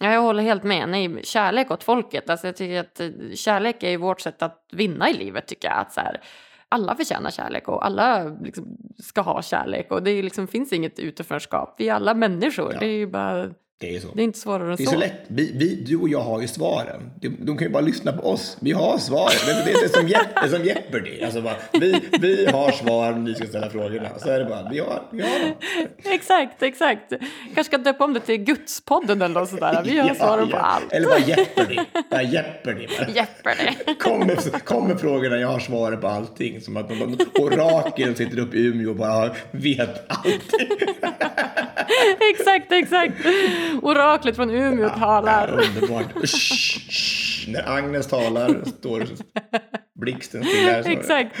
[0.00, 0.88] Ja, jag håller helt med.
[0.88, 2.30] Nej, kärlek åt folket.
[2.30, 5.68] Alltså, jag tycker att eh, kärlek är ju vårt sätt att vinna i livet, tycker
[5.68, 5.78] jag.
[5.78, 6.20] Att så här,
[6.68, 9.92] alla förtjänar kärlek och alla liksom, ska ha kärlek.
[9.92, 11.74] Och det liksom, finns inget utanförskap.
[11.78, 12.72] Vi är alla människor.
[12.72, 12.80] Ja.
[12.80, 13.50] Det är ju bara...
[13.80, 14.08] Det är så.
[14.14, 14.90] Det är inte svårare än Det är så.
[14.92, 15.20] så lätt.
[15.28, 17.10] Vi, vi, du och jag har ju svaren.
[17.20, 18.56] De, de kan ju bara lyssna på oss.
[18.60, 19.64] Vi har svaren.
[19.64, 21.22] Det, är som, Jepp, som Jeopardy.
[21.24, 24.08] Alltså bara, vi, vi har svaren, ni ska ställa frågorna.
[24.18, 24.68] Så är det bara.
[24.70, 25.52] Vi har, vi har dem.
[26.04, 27.12] Exakt, exakt.
[27.44, 29.82] Kanske ska döpa om det till Gudspodden eller något sådär.
[29.84, 30.60] Vi har Ja, svaren på ja.
[30.60, 30.92] allt.
[30.92, 31.78] Eller bara Jeopardy.
[32.10, 32.86] Bara Jeopardy.
[32.98, 33.08] Bara.
[33.10, 33.94] Jeopardy.
[34.00, 36.60] Kom med, kom med frågorna, jag har svaret på allting.
[36.60, 40.40] Som att någon orakel sitter upp i Umeå och bara vet allting.
[42.30, 43.14] exakt, exakt.
[43.82, 45.48] Oraklet från Umeå talar.
[45.52, 46.06] Underbart.
[47.48, 49.04] När Agnes talar står
[50.00, 50.78] blixten stilla.
[50.78, 51.40] Exakt.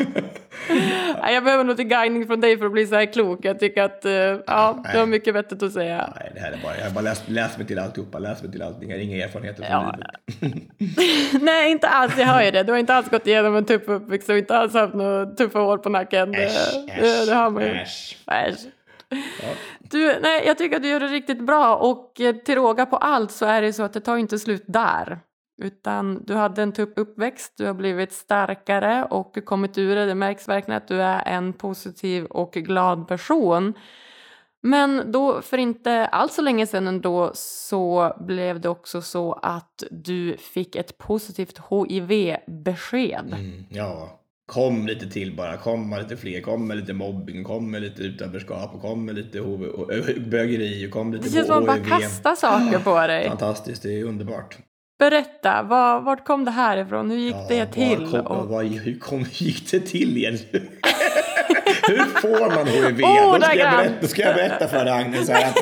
[1.22, 3.38] Nej, jag behöver nog till guidning från dig för att bli så här klok.
[3.42, 6.12] Jag tycker att eh, ja, du har mycket vettigt att säga.
[6.20, 8.52] Nej, det här är bara, jag har bara läst, läst mig till alltihopa, läst mig
[8.52, 8.90] till allting.
[8.90, 9.94] Jag har inga erfarenheter från Ja.
[10.40, 10.62] livet.
[11.42, 12.12] Nej, inte alls.
[12.18, 12.62] Jag hör ju det.
[12.62, 15.60] Du har inte alls gått igenom en tuff uppväxt och inte alls haft några tuffa
[15.62, 16.32] år på nacken.
[16.32, 17.68] Det, Äsch, det, det har man ju.
[17.70, 18.16] äsch.
[18.26, 18.58] Äsch.
[19.78, 22.96] Du, nej, jag tycker att du gör det riktigt bra och eh, till råga på
[22.96, 25.20] allt så är det så att det tar inte slut där.
[25.62, 30.06] Utan du hade en tuff uppväxt, du har blivit starkare och kommit ur det.
[30.06, 33.74] Det märks verkligen att du är en positiv och glad person.
[34.62, 39.84] Men då för inte alls så länge sedan ändå så blev det också så att
[39.90, 43.26] du fick ett positivt HIV-besked.
[43.32, 45.56] Mm, ja, kom lite till bara.
[45.56, 46.40] Kom med lite fler.
[46.40, 47.44] Kom med lite mobbing.
[47.44, 48.74] Kom med lite utanförskap.
[48.74, 49.40] Och kom med lite
[50.20, 50.86] bögeri.
[50.86, 53.28] Och kom lite Det känns som att man bara kastar saker på dig.
[53.28, 54.58] Fantastiskt, det är underbart.
[54.98, 57.10] Berätta, var, vart kom det här ifrån?
[57.10, 58.06] Hur gick det Ja, till?
[58.06, 60.66] Var kom, Och- var, hur kom, gick det till egentligen?
[61.88, 63.00] hur får man HIV?
[63.04, 65.56] Åh, då, ska jag berätta, då ska jag berätta för dig Agnes här att,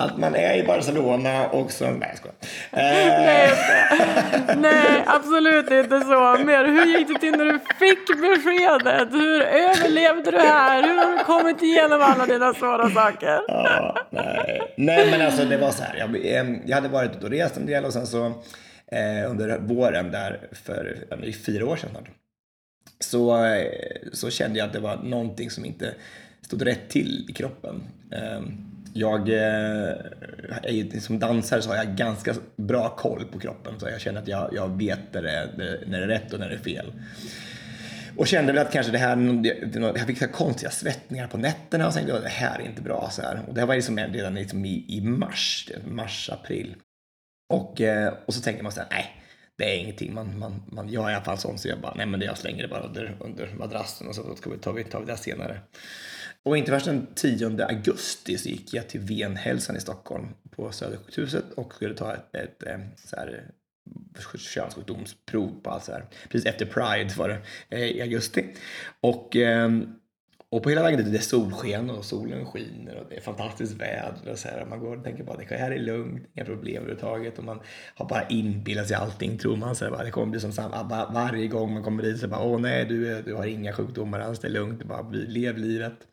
[0.00, 1.90] att man är i Barcelona och så...
[1.90, 2.32] Nej, jag.
[2.80, 3.52] Eh, Nej.
[4.56, 6.44] Nej, absolut inte så.
[6.44, 9.12] Mer, hur gick det till när du fick beskedet?
[9.12, 10.82] Hur överlevde du här?
[10.82, 13.40] Hur har du kommit igenom alla dina svåra saker?
[13.48, 14.74] Ja, nej.
[14.76, 15.96] nej, men alltså det var så här.
[15.96, 18.26] Jag, jag hade varit ute och rest en del och sen så
[18.92, 22.10] eh, under våren där för är fyra år sedan snart.
[22.98, 23.66] Så, eh,
[24.12, 25.94] så kände jag att det var någonting som inte
[26.42, 27.82] stod rätt till i kroppen.
[28.12, 28.40] Eh,
[28.94, 29.88] jag, eh,
[30.62, 34.22] är ju- som dansare så har jag ganska bra koll på kroppen så jag känner
[34.22, 36.58] att jag, jag vet när det, är, när det är rätt och när det är
[36.58, 36.92] fel.
[38.16, 39.16] Och kände väl att kanske det här,
[39.96, 42.82] jag fick så här konstiga svettningar på nätterna och tänkte att det här är inte
[42.82, 43.08] bra.
[43.12, 43.42] Så här.
[43.48, 46.74] Och det här var liksom redan liksom i, i mars, mars, april.
[47.52, 49.22] Och, eh, och så tänker man så här, nej,
[49.58, 50.14] det är ingenting.
[50.14, 52.38] Man, man, man, jag är i alla fall sån så jag bara, nej men jag
[52.38, 55.58] slänger det bara under, under madrassen och så vi, tar, vi, tar vi det senare.
[56.44, 61.44] Och inte först den 10 augusti så gick jag till Venhälsan i Stockholm på Södersjukhuset
[61.54, 63.44] och skulle ta ett, ett, ett så här,
[64.38, 66.04] könssjukdomsprov på allt så här.
[66.28, 68.44] Precis efter Pride var det eh, i augusti.
[69.00, 69.94] Och, ehm,
[70.48, 73.72] och på hela vägen dit det är solsken och solen skiner och det är fantastiskt
[73.72, 74.66] väder och så här.
[74.66, 77.60] Man går och tänker bara det här är lugnt, inga problem överhuvudtaget och man
[77.94, 79.76] har bara inbillat sig allting tror man.
[79.76, 82.28] Så här, bara, det kommer bli som samma, var- varje gång man kommer dit så
[82.28, 86.06] bara åh nej du, du har inga sjukdomar alls, det är lugnt, bara lev livet.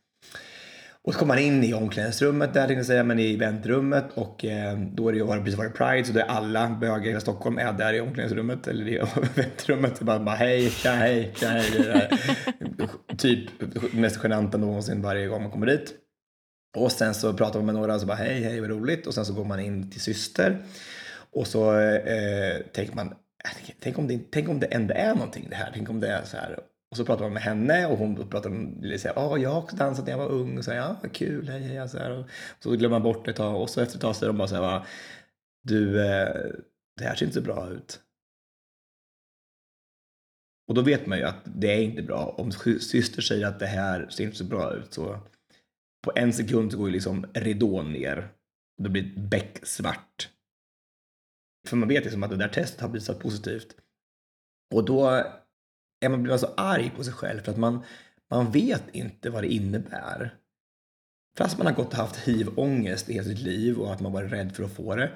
[1.07, 4.45] Och så kommer man in i omklädningsrummet där, tänkte jag säga, men i väntrummet och
[4.45, 7.05] eh, då är det ju har det precis varit Pride så då är alla bögar
[7.05, 9.01] i hela Stockholm är där i omklädningsrummet eller i
[9.36, 9.97] väntrummet.
[9.97, 11.72] Så bara, bara hej, tja, hej, tja, hej.
[11.78, 12.20] Det där.
[13.18, 13.49] typ
[13.93, 15.93] mest genanta någonsin varje gång man kommer dit.
[16.78, 19.07] Och sen så pratar man med några och så bara hej, hej, vad roligt.
[19.07, 20.65] Och sen så går man in till syster.
[21.32, 25.47] Och så eh, tänker man, äh, tänk om, det, tänk om det ändå är någonting
[25.49, 25.72] det här.
[25.74, 26.59] Tänk om det är så här.
[26.92, 29.62] Och så pratar man med henne och hon pratade om, så här, oh, jag har
[29.62, 30.58] också dansat när jag var ung.
[30.58, 31.90] Och så här, ja, vad kul, hej, hej.
[31.90, 32.26] Så, här, och
[32.60, 34.38] så glömmer man bort det ett tag och så efter ett tag så är de
[34.38, 34.86] bara så här,
[35.64, 36.52] du, eh,
[36.98, 38.02] det här ser inte så bra ut.
[40.68, 42.36] Och då vet man ju att det är inte bra.
[42.38, 45.20] Om syster säger att det här ser inte så bra ut så
[46.04, 48.30] på en sekund så går ju liksom ridån ner.
[48.78, 50.30] Och det blir becksvart.
[51.68, 53.76] För man vet liksom att det där testet har visat positivt.
[54.76, 55.24] Och då
[56.00, 57.84] är man, blir man så arg på sig själv för att man,
[58.32, 60.34] man vet inte vad det innebär.
[61.38, 64.32] Fast man har gått och haft hiv-ångest i hela sitt liv och att man varit
[64.32, 65.12] rädd för att få det.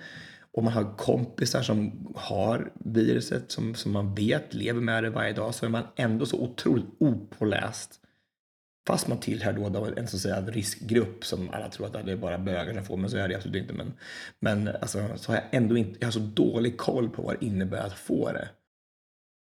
[0.54, 5.34] Och man har kompisar som har viruset, som, som man vet lever med det varje
[5.34, 8.00] dag, så är man ändå så otroligt opåläst.
[8.88, 12.18] Fast man tillhör då en så att säga riskgrupp som alla tror att det är
[12.18, 13.74] bara bögar som får, men så är det absolut inte.
[13.74, 13.94] Men,
[14.40, 17.46] men alltså, så har jag ändå inte, jag har så dålig koll på vad det
[17.46, 18.50] innebär att få det.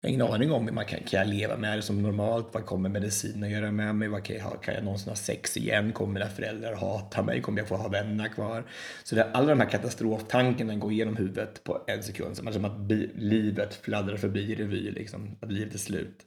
[0.04, 2.48] Jag har ingen aning om man kan, kan jag leva med det som normalt?
[2.52, 4.08] Vad kommer medicinen att göra med mig?
[4.08, 5.94] Vad kan, jag ha, kan jag någonsin ha sex igen?
[5.94, 7.42] Kommer mina föräldrar hata mig?
[7.42, 8.64] Kommer jag få ha vänner kvar?
[9.04, 12.38] Så det, alla de här katastroftankarna går igenom huvudet på en sekund.
[12.38, 16.22] Som att bi, livet fladdrar förbi i revy, liksom, att livet är slut.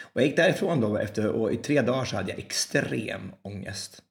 [0.00, 4.02] Och jag gick därifrån då efter, och i tre dagar så hade jag extrem ångest.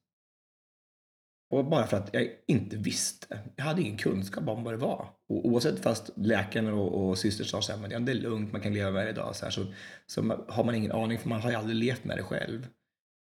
[1.54, 3.38] Och bara för att jag inte visste.
[3.56, 5.08] Jag hade ingen kunskap om vad det var.
[5.28, 8.74] Och oavsett fast läkaren och, och systern sa att ja, det är lugnt, man kan
[8.74, 9.36] leva med det idag.
[9.36, 9.66] Så, här, så,
[10.06, 12.66] så har man ingen aning för man har ju aldrig levt med det själv.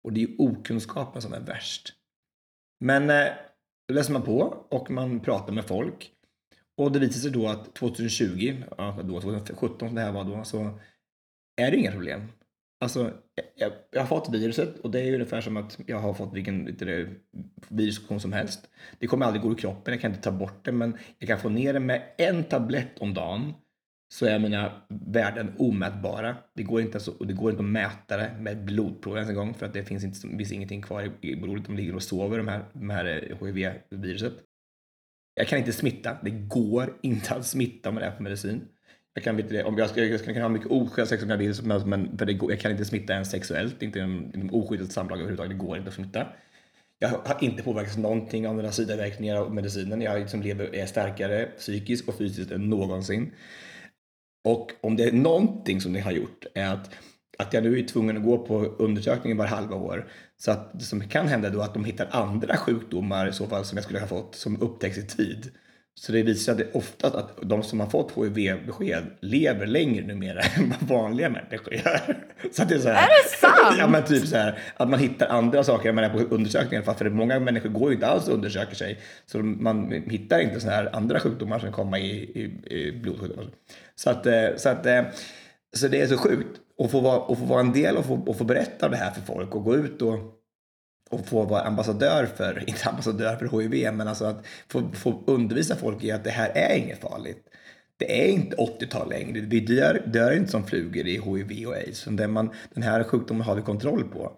[0.04, 1.92] Och det är ju okunskapen som är värst.
[2.80, 3.26] Men eh,
[3.88, 6.10] då läser man på och man pratar med folk.
[6.76, 10.44] Och det visar sig då att 2020, ja, då, 2017 som det här var då,
[10.44, 10.78] så
[11.56, 12.28] är det inga problem.
[12.80, 13.12] Alltså,
[13.54, 16.76] jag, jag, har fått viruset och det är ungefär som att jag har fått vilken
[17.68, 18.68] virussjukdom som helst.
[18.98, 21.40] Det kommer aldrig gå ur kroppen, jag kan inte ta bort det, men jag kan
[21.40, 23.54] få ner det med en tablett om dagen
[24.12, 26.36] så är mina värden omätbara.
[26.54, 29.54] Det går inte, alltså, det går inte att mäta det med blodprov ens en gång
[29.54, 31.66] för att det finns, inte, finns ingenting kvar i blodet.
[31.66, 34.32] De ligger och sover, de här, de här eh, HIV-viruset.
[35.34, 36.16] Jag kan inte smitta.
[36.22, 38.68] Det går inte att smitta med det här på medicin.
[39.14, 39.64] Jag kan inte.
[39.64, 41.54] Om jag, ska, jag kan ha mycket oskyddat sex om jag vill,
[41.84, 43.82] men för det går, jag kan inte smitta ens sexuellt.
[43.82, 45.58] Inte inom oskyddat samlag överhuvudtaget.
[45.58, 46.26] Det går inte att smitta.
[46.98, 50.00] Jag har inte påverkats någonting av mina sidoverkningar av medicinen.
[50.00, 53.32] Jag liksom lever, är starkare psykiskt och fysiskt än någonsin.
[54.44, 56.90] Och om det är någonting som det har gjort är att,
[57.38, 60.08] att jag nu är tvungen att gå på undersökningen var halva år.
[60.36, 63.46] Så att det som kan hända då är att de hittar andra sjukdomar i så
[63.46, 65.50] fall som jag skulle ha fått som upptäcks i tid.
[65.94, 70.74] Så det visar sig ofta att de som har fått HIV-besked lever längre numera än
[70.80, 72.24] vad vanliga människor gör.
[72.52, 73.76] Så det är, så här, är det sant?
[73.78, 76.84] Ja, men typ så här, att man hittar andra saker än man är på undersökningen.
[76.84, 78.98] För många människor går ju inte alls och undersöker sig.
[79.26, 83.46] Så man hittar inte såna här andra sjukdomar som kommer i, i, i blodsjukdomar.
[83.94, 85.02] Så, att, eh, så, att, eh,
[85.76, 88.14] så det är så sjukt att få vara, att få vara en del och få,
[88.14, 90.41] och få berätta det här för folk och gå ut och
[91.12, 95.76] och få vara ambassadör för, inte ambassadör för HIV, men alltså att få, få undervisa
[95.76, 97.48] folk i att det här är inget farligt.
[97.96, 99.40] Det är inte 80-tal längre.
[99.40, 102.04] Vi dör, dör inte som flugor i HIV och aids.
[102.04, 104.32] Den, man, den här sjukdomen har vi kontroll på.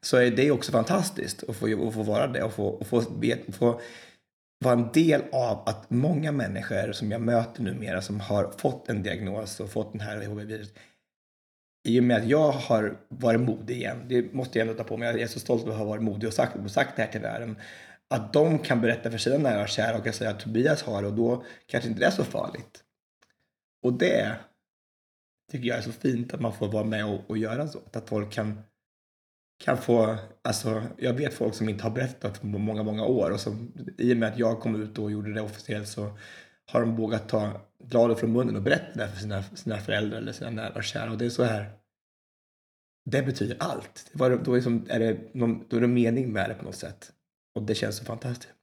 [0.00, 3.02] Så det är också fantastiskt att få, att få vara det och få, och få,
[3.52, 3.80] få
[4.64, 9.02] vara en del av att många människor som jag möter numera som har fått en
[9.02, 10.74] diagnos och fått den här HIV-viruset
[11.84, 14.96] i och med att jag har varit modig igen, det måste jag ändå ta på
[14.96, 17.02] mig, jag är så stolt över att ha varit modig och sagt, och sagt det
[17.02, 17.56] här till världen,
[18.08, 21.02] att de kan berätta för sina nära och kära och kan säga att Tobias har
[21.02, 22.84] det och då kanske inte det är så farligt.
[23.82, 24.36] Och det
[25.52, 27.80] tycker jag är så fint att man får vara med och, och göra så.
[27.92, 28.62] Att folk kan,
[29.64, 33.40] kan få, alltså jag vet folk som inte har berättat på många, många år och
[33.40, 36.18] som i och med att jag kom ut och gjorde det officiellt så
[36.72, 40.32] har de vågat ta bladet från munnen och berätta det för sina, sina föräldrar eller
[40.32, 41.10] sina nära och kära.
[41.10, 41.70] Och det är så här.
[43.10, 44.10] Det betyder allt.
[44.12, 46.64] Det var, då, är liksom, är det någon, då är det mening med det på
[46.64, 47.12] något sätt.
[47.54, 48.54] Och det känns så fantastiskt.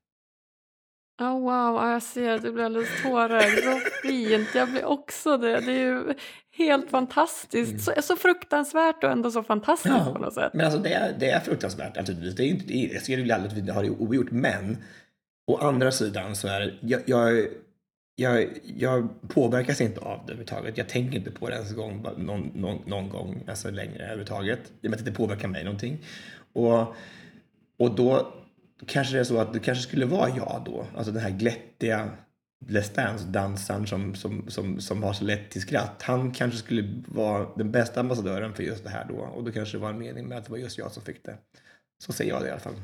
[1.22, 3.64] Oh, wow, jag ser att du blir alldeles tårögd.
[3.64, 4.48] Så fint.
[4.56, 5.60] Jag blir också det.
[5.60, 6.14] Det är ju
[6.52, 7.72] helt fantastiskt.
[7.72, 7.80] Mm.
[7.80, 10.54] Så, så fruktansvärt och ändå så fantastiskt ja, på något sätt.
[10.54, 12.36] Men alltså det är, det är fruktansvärt naturligtvis.
[12.36, 14.32] Det är inte, det är, jag skulle aldrig ha det ogjort.
[14.32, 14.78] Men
[15.48, 17.48] å andra sidan så är jag, jag
[18.22, 20.78] jag, jag påverkas inte av det överhuvudtaget.
[20.78, 24.72] Jag tänker inte på det ens gång, någon, någon, någon gång alltså längre överhuvudtaget.
[24.82, 25.98] I och med att det påverkar mig någonting.
[26.54, 26.96] Och,
[27.78, 28.34] och då
[28.88, 30.86] kanske det är så att det kanske skulle vara jag då.
[30.96, 32.10] Alltså den här glättiga
[32.66, 36.02] Let's Dance-dansaren som, som, som, som har så lätt till skratt.
[36.02, 39.16] Han kanske skulle vara den bästa ambassadören för just det här då.
[39.16, 41.26] Och då kanske det var en mening med att det var just jag som fick
[41.26, 41.38] det.
[42.04, 42.82] Så säger jag det i alla fall.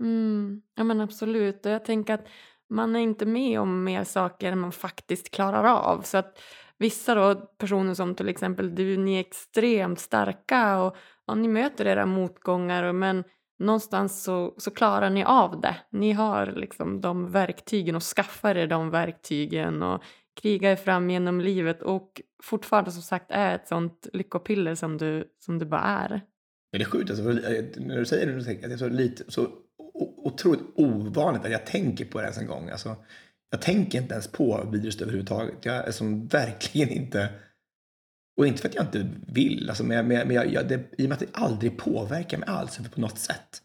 [0.00, 1.66] Mm, ja men absolut.
[1.66, 2.24] Och jag tänker att
[2.70, 6.02] man är inte med om mer saker än man faktiskt klarar av.
[6.02, 6.38] Så att
[6.78, 10.96] vissa då, personer som till exempel du, ni är extremt starka och
[11.26, 13.24] ja, ni möter era motgångar men
[13.58, 15.76] någonstans så, så klarar ni av det.
[15.90, 20.02] Ni har liksom de verktygen och skaffar er de verktygen och
[20.40, 25.24] krigar er fram genom livet och fortfarande som sagt är ett sånt lyckopiller som du,
[25.38, 26.08] som du bara är.
[26.72, 29.32] Men det är sjukt, alltså, eh, när du säger det, att det är så, lite,
[29.32, 29.48] så
[29.94, 32.70] otroligt ovanligt att jag tänker på det ens en gång.
[32.70, 32.96] Alltså,
[33.50, 35.54] jag tänker inte ens på virus överhuvudtaget.
[35.62, 37.28] Jag är som verkligen inte...
[38.36, 41.04] Och inte för att jag inte vill, alltså, men, men, men jag, jag, det, i
[41.04, 43.62] och med att det aldrig påverkar mig alls på något sätt.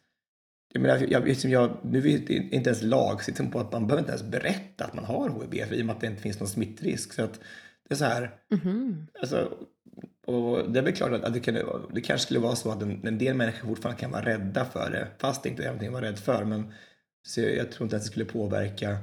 [0.73, 4.01] Jag menar, jag, liksom jag, nu är det inte ens lagstiftning på att man behöver
[4.01, 6.49] inte ens berätta att man har HIV i och med att det inte finns någon
[6.49, 7.13] smittrisk.
[7.13, 7.39] Så att
[7.87, 9.05] det är så här, mm -hmm.
[9.21, 9.57] alltså,
[10.29, 11.55] och det är väl klart att det, kan,
[11.93, 14.91] det kanske skulle vara så att en, en del människor fortfarande kan vara rädda för
[14.91, 16.45] det, fast det inte är någonting att vara rädd för.
[16.45, 16.73] Men
[17.27, 18.97] så jag, jag tror inte att det skulle påverka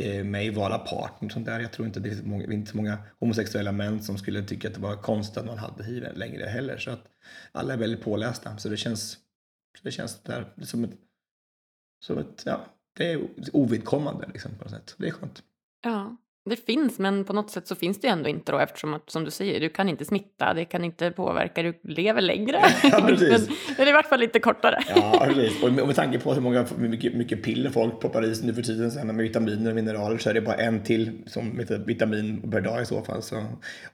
[0.00, 1.28] eh, mig vara partner.
[1.28, 1.60] Sånt där.
[1.60, 4.68] Jag tror inte att det finns många, inte så många homosexuella män som skulle tycka
[4.68, 6.78] att det var konstigt att man hade hiv längre heller.
[6.78, 7.04] Så att
[7.52, 8.58] alla är väldigt pålästa.
[8.58, 9.18] Så det känns,
[9.82, 10.94] det känns där, som ett,
[12.04, 13.20] som ett, ja, det är
[13.52, 14.94] ovidkommande liksom, på något sätt.
[14.98, 15.42] Det är skönt.
[15.82, 16.16] Ja.
[16.44, 19.10] Det finns, men på något sätt så finns det ju ändå inte då eftersom att
[19.10, 22.64] som du säger, du kan inte smitta, det kan inte påverka, du lever längre.
[22.82, 23.48] Ja, precis.
[23.78, 24.78] Eller i vart fall lite kortare.
[24.94, 25.62] Ja, precis.
[25.62, 28.62] Och med tanke på hur många, mycket, mycket piller folk poppar i sig nu för
[28.62, 32.60] tiden sen med vitaminer och mineraler så är det bara en till som vitamin per
[32.60, 33.22] dag i så fall.
[33.22, 33.36] Så,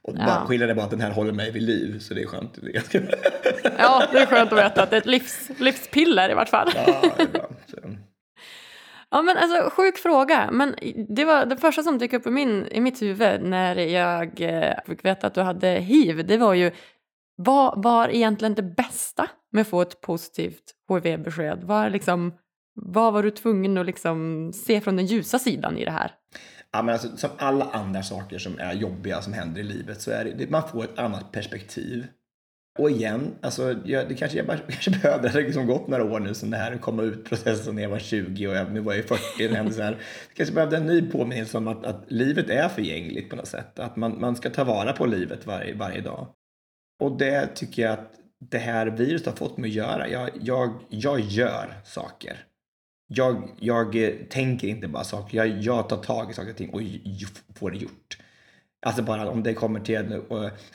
[0.03, 0.27] och ja.
[0.27, 2.59] bara, skillnaden är bara att den här håller mig vid liv, så det är skönt.
[3.79, 6.71] ja, det är skönt att veta att det är ett livs, livspiller i vart fall.
[6.75, 7.49] Ja, det är bra.
[7.67, 7.77] Så.
[9.11, 10.51] Ja men alltså sjuk fråga.
[10.53, 10.75] Men
[11.09, 14.75] det var det första som dök upp i, min, i mitt huvud när jag eh,
[14.87, 16.27] fick veta att du hade hiv.
[16.27, 16.71] Det var ju
[17.37, 21.65] vad var egentligen det bästa med att få ett positivt hiv-besked?
[21.65, 22.33] Vad, liksom,
[22.75, 26.15] vad var du tvungen att liksom se från den ljusa sidan i det här?
[26.73, 30.11] Ja, men alltså, som alla andra saker som är jobbiga som händer i livet så
[30.11, 32.07] är det, man får ett annat perspektiv.
[32.79, 36.05] Och igen, alltså, jag, det kanske, jag bara, kanske behövde, det har liksom gått några
[36.05, 38.81] år nu sen det här komma ut processen när jag var 20 och jag, nu
[38.81, 39.23] var jag 40.
[39.39, 39.93] Det så här.
[39.93, 43.79] Jag kanske behövde en ny påminnelse om att, att livet är förgängligt på något sätt.
[43.79, 46.27] Att man, man ska ta vara på livet varje, varje dag.
[47.01, 48.13] Och det tycker jag att
[48.51, 50.09] det här viruset har fått mig att göra.
[50.09, 52.45] Jag, jag, jag gör saker.
[53.09, 56.71] Jag, jag eh, tänker inte bara saker, jag, jag tar tag i saker och ting
[56.71, 56.83] och
[57.55, 58.19] får det gjort.
[58.87, 60.23] Alltså bara om det kommer till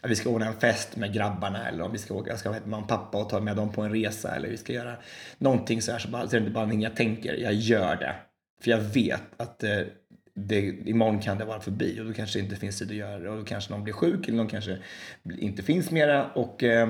[0.02, 2.52] att vi ska ordna en fest med grabbarna eller om vi ska åka, jag ska
[2.52, 4.96] med mamma och pappa och ta med dem på en resa eller vi ska göra
[5.38, 7.96] någonting så här så, bara, så är det inte bara någonting jag tänker, jag gör
[7.96, 8.16] det.
[8.62, 9.88] För jag vet att det,
[10.36, 13.20] det, imorgon kan det vara förbi och då kanske det inte finns tid att göra
[13.20, 14.78] det och då kanske någon blir sjuk eller någon kanske
[15.40, 16.90] inte finns mera och eh,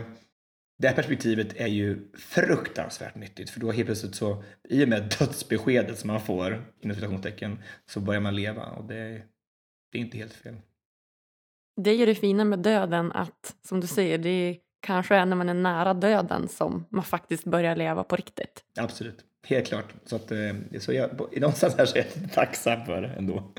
[0.78, 5.16] det här perspektivet är ju fruktansvärt nyttigt för då helt plötsligt så i och med
[5.20, 9.22] dödsbeskedet som man får inom citationstecken så börjar man leva och det,
[9.91, 10.55] det är inte helt fel.
[11.76, 15.26] Det är ju det fina med döden att, som du säger, det är kanske är
[15.26, 18.64] när man är nära döden som man faktiskt börjar leva på riktigt.
[18.80, 19.94] Absolut, helt klart.
[20.06, 23.54] Så, att, eh, så jag, någonstans här så är jag tacksam för det ändå.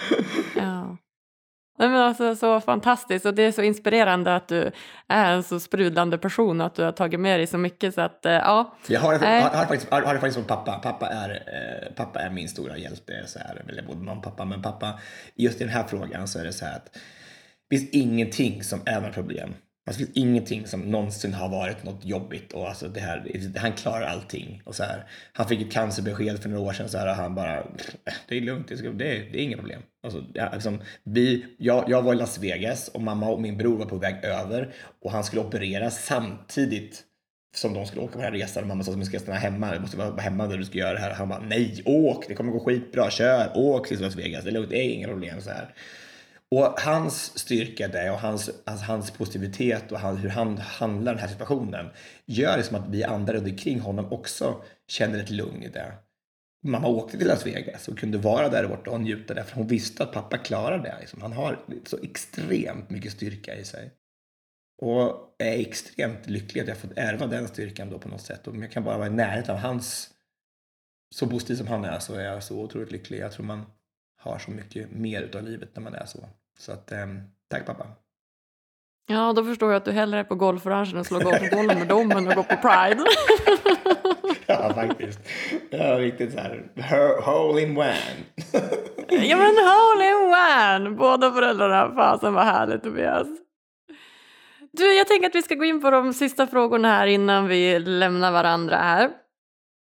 [0.56, 0.96] ja.
[1.78, 4.70] Nej, men alltså, så fantastiskt och det är så inspirerande att du
[5.08, 8.00] är en så sprudlande person och att du har tagit med dig så mycket så
[8.00, 8.74] att eh, ja.
[8.86, 10.72] Jag har, har, har, faktiskt, har, har faktiskt pappa.
[10.72, 13.24] Pappa är, eh, pappa är min stora hjälte.
[13.26, 14.44] Så här, eller både mamma och pappa.
[14.44, 15.00] Men pappa,
[15.34, 16.96] just i den här frågan så är det så här att
[17.70, 19.54] det finns ingenting som är ett problem.
[19.86, 23.72] Alltså, det finns ingenting som någonsin har varit något jobbigt och alltså det här, han
[23.72, 24.62] klarar allting.
[24.64, 27.34] Och så här, han fick ett cancerbesked för några år sedan så här, och han
[27.34, 27.64] bara, äh,
[28.28, 29.82] det är lugnt, det är, det är, det är inga problem.
[30.02, 33.78] Alltså, ja, liksom, vi, jag, jag var i Las Vegas och mamma och min bror
[33.78, 37.04] var på väg över och han skulle opereras samtidigt
[37.56, 38.68] som de skulle åka på den här resan.
[38.68, 40.92] Mamma sa att vi ska stanna hemma, du måste vara hemma när du ska göra
[40.92, 41.14] det här.
[41.14, 44.52] Han bara, nej, åk, det kommer gå skitbra, kör, åk till Las Vegas, det är
[44.52, 45.40] lugnt, det är inga problem.
[45.40, 45.74] Så här.
[46.50, 51.20] Och hans styrka där och hans, alltså hans positivitet och han, hur han handlar den
[51.20, 51.90] här situationen
[52.26, 55.92] gör det som att vi andra runt omkring honom också känner ett lugn i det.
[56.62, 59.66] Mamma åkte till Las Vegas och kunde vara där borta och njuta där för hon
[59.66, 60.96] visste att pappa klarar det.
[61.00, 61.22] Liksom.
[61.22, 63.90] Han har så extremt mycket styrka i sig.
[64.82, 68.46] Och är extremt lycklig att jag fått ärva den styrkan då på något sätt.
[68.46, 70.10] Och om jag kan bara vara i närheten av hans,
[71.14, 73.18] så positiv som han är, så är jag så otroligt lycklig.
[73.18, 73.66] Jag tror man
[74.16, 76.28] har så mycket mer utav livet när man är så.
[76.60, 77.06] Så att, eh,
[77.50, 77.86] tack pappa.
[79.06, 82.10] Ja, då förstår jag att du hellre är på golfbranschen och slår golfbollen med dem
[82.10, 83.04] än att gå på Pride.
[84.46, 85.20] ja, faktiskt.
[85.70, 87.94] Ja, riktigt så här, hole in one.
[89.08, 90.96] ja, men hole in one!
[90.96, 91.94] Båda föräldrarna.
[91.94, 93.28] Fasen vad härligt Tobias.
[94.72, 97.78] Du, jag tänker att vi ska gå in på de sista frågorna här innan vi
[97.78, 99.10] lämnar varandra här.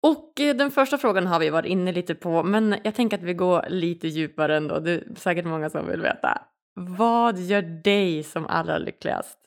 [0.03, 3.23] Och eh, den första frågan har vi varit inne lite på, men jag tänker att
[3.23, 4.79] vi går lite djupare ändå.
[4.79, 6.41] Det är säkert många som vill veta.
[6.79, 9.37] Vad gör dig som allra lyckligast?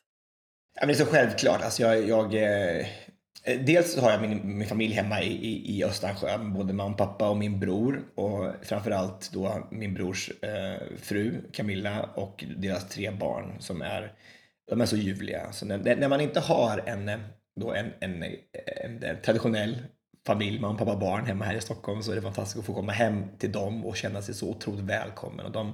[0.75, 1.63] Ja, men det är så självklart.
[1.63, 2.87] Alltså jag, jag, eh,
[3.67, 7.29] dels har jag min, min familj hemma i, i, i Östansjö, både mamma och pappa
[7.29, 8.03] och min bror.
[8.15, 14.13] Och framförallt då min brors eh, fru Camilla och deras tre barn som är,
[14.71, 15.53] de är så ljuvliga.
[15.53, 17.19] Så när, när man inte har en, eh,
[17.61, 18.31] då en, en, eh,
[18.85, 19.79] en, en traditionell
[20.31, 22.93] familj, mamma, pappa, barn hemma här i Stockholm så är det fantastiskt att få komma
[22.93, 25.47] hem till dem och känna sig så otroligt välkommen.
[25.47, 25.73] Och de,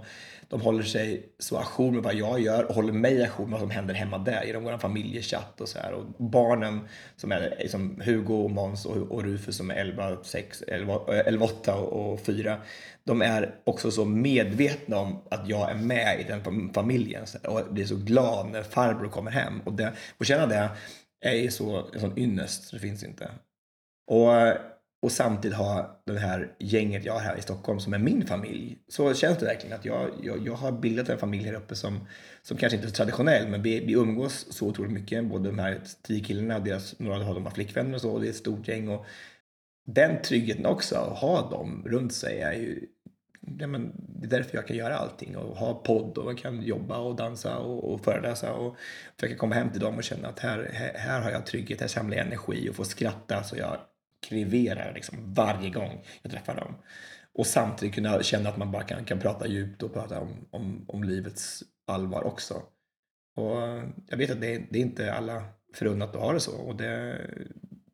[0.48, 3.60] de håller sig så ajour med vad jag gör och håller mig ajour med vad
[3.60, 5.92] som händer hemma där genom vår familjechatt och så här.
[5.92, 6.80] Och barnen
[7.16, 11.44] som är som Hugo och Måns och, och Rufus som är 11, 6, 11, 11
[11.44, 12.58] 8 och, 4.
[13.04, 17.86] De är också så medvetna om att jag är med i den familjen och blir
[17.86, 19.60] så glad när farbror kommer hem.
[19.64, 20.70] Och, det, och känna det
[21.20, 23.30] är så, en sån ynnest, det finns inte.
[24.06, 24.30] Och,
[25.02, 28.78] och samtidigt ha det här gänget jag har här i Stockholm som är min familj.
[28.88, 32.00] Så känns det verkligen att jag, jag, jag har bildat en familj här uppe som,
[32.42, 35.24] som kanske inte är så traditionell men vi, vi umgås så otroligt mycket.
[35.24, 38.20] Både de här tio killarna och deras, några av dem har flickvänner och så och
[38.20, 38.88] det är ett stort gäng.
[38.88, 39.06] Och
[39.86, 42.86] den tryggheten också, att ha dem runt sig är ju
[43.58, 46.62] ja, men det är därför jag kan göra allting och ha podd och jag kan
[46.62, 48.76] jobba och dansa och, och föreläsa och
[49.20, 51.88] försöka komma hem till dem och känna att här, här, här har jag trygghet, här
[51.88, 53.78] samlar jag energi och får skratta så jag
[54.20, 56.74] kriverar liksom varje gång jag träffar dem.
[57.34, 60.84] Och samtidigt kunna känna att man bara kan, kan prata djupt och prata om, om,
[60.88, 62.54] om livets allvar också.
[63.36, 63.56] Och
[64.06, 65.44] jag vet att det, det är inte alla
[65.74, 67.20] förunnat att ha det så och det,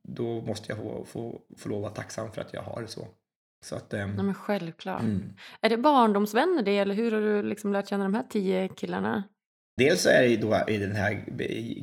[0.03, 2.89] då måste jag få, få, få lov att vara tacksam för att jag har det
[2.89, 3.09] så.
[3.65, 5.03] Så att, ähm, ja, men självklart.
[5.03, 5.33] Mm.
[5.61, 9.25] Är det barndomsvänner det eller hur har du liksom lärt känna de här tio killarna?
[9.77, 11.25] Dels är det då i den här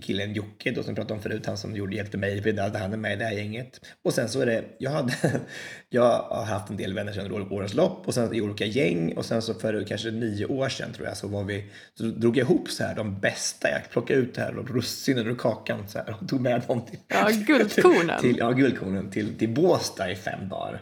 [0.01, 2.97] killen Jocke då som pratade om förut, han som gjorde, hjälpte mig, för han är
[2.97, 3.81] med i det här gänget.
[4.03, 5.13] Och sen så är det, jag, hade,
[5.89, 9.25] jag har haft en del vänner sedan årens lopp och sen i olika gäng och
[9.25, 12.45] sen så för kanske nio år sedan tror jag så var vi, så drog jag
[12.45, 15.97] ihop så här de bästa, jag plockade ut det här och russinen ur kakan så
[15.97, 18.19] här och tog med dem till, ja, guldkornen.
[18.21, 20.81] till, ja, guldkornen till, till Båstad i fem dagar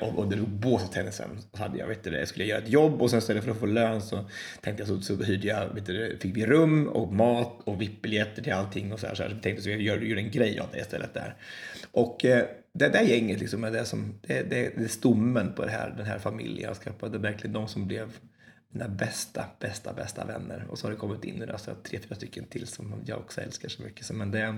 [0.00, 1.38] och, och drog båstennisen.
[1.52, 3.58] Så hade jag, vet du, jag skulle göra ett jobb och sen istället för att
[3.58, 4.24] få lön så
[4.60, 8.42] tänkte jag så, så hyrde jag, vet du, fick vi rum och mat och VIP-biljetter
[8.42, 9.14] till allting och så här.
[9.14, 11.36] Så, här, så jag tänkte så jag gör, gör en grej av det istället där.
[11.90, 15.64] Och eh, det där gänget liksom är det som, det, det, det är stommen på
[15.64, 17.18] det här, den här familjen jag skapade.
[17.18, 18.12] Verkligen de som blev
[18.68, 20.66] mina bästa, bästa, bästa vänner.
[20.68, 23.68] Och så har det kommit in alltså, tre, fyra stycken till som jag också älskar
[23.68, 24.06] så mycket.
[24.06, 24.54] Så, men det,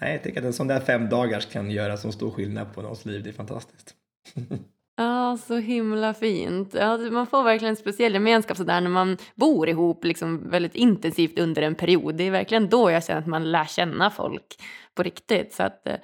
[0.00, 2.82] nej, jag tycker att en sån där fem dagars kan göra så stor skillnad på
[2.82, 3.22] någons liv.
[3.22, 3.94] Det är fantastiskt.
[5.00, 6.74] Ja, så himla fint.
[6.74, 11.38] Ja, man får verkligen en speciell gemenskap sådär när man bor ihop liksom väldigt intensivt
[11.38, 12.14] under en period.
[12.14, 14.62] Det är verkligen då jag känner att man lär känna folk
[14.94, 15.52] på riktigt.
[15.52, 15.94] Så att, eh,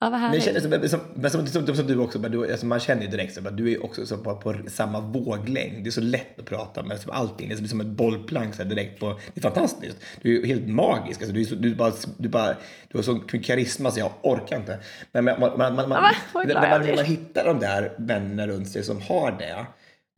[0.00, 0.44] Ja, vad härligt.
[0.46, 3.08] Men, känner, som, men som, som, som, du också, men du, alltså man känner ju
[3.08, 5.84] direkt att du är också så på, på, samma våglängd.
[5.84, 7.48] Det är så lätt att prata med liksom allting.
[7.48, 9.20] Det är som ett bollplank så direkt på.
[9.34, 9.96] Det är fantastiskt.
[10.22, 11.20] Du är helt magisk.
[11.20, 12.56] Alltså, du, är så, du, bara, du, bara,
[12.88, 14.78] du har sån karisma så jag orkar inte.
[15.12, 18.82] Men man, man, man, man, man, när man, man hittar de där vännerna runt sig
[18.82, 19.66] som har det.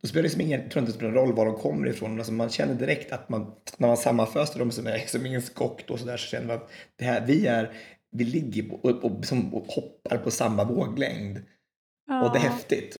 [0.01, 2.17] Då spelar det liksom ingen, tror inte det spelar roll var de kommer ifrån.
[2.17, 5.83] Alltså man känner direkt att man, när man sammanföser dem som, är, som ingen skock
[5.87, 7.71] då, så, där, så känner man att det här, vi är
[8.11, 11.37] vi ligger och, och, som, och hoppar på samma våglängd.
[12.07, 12.25] Ja.
[12.25, 12.95] Och det är häftigt.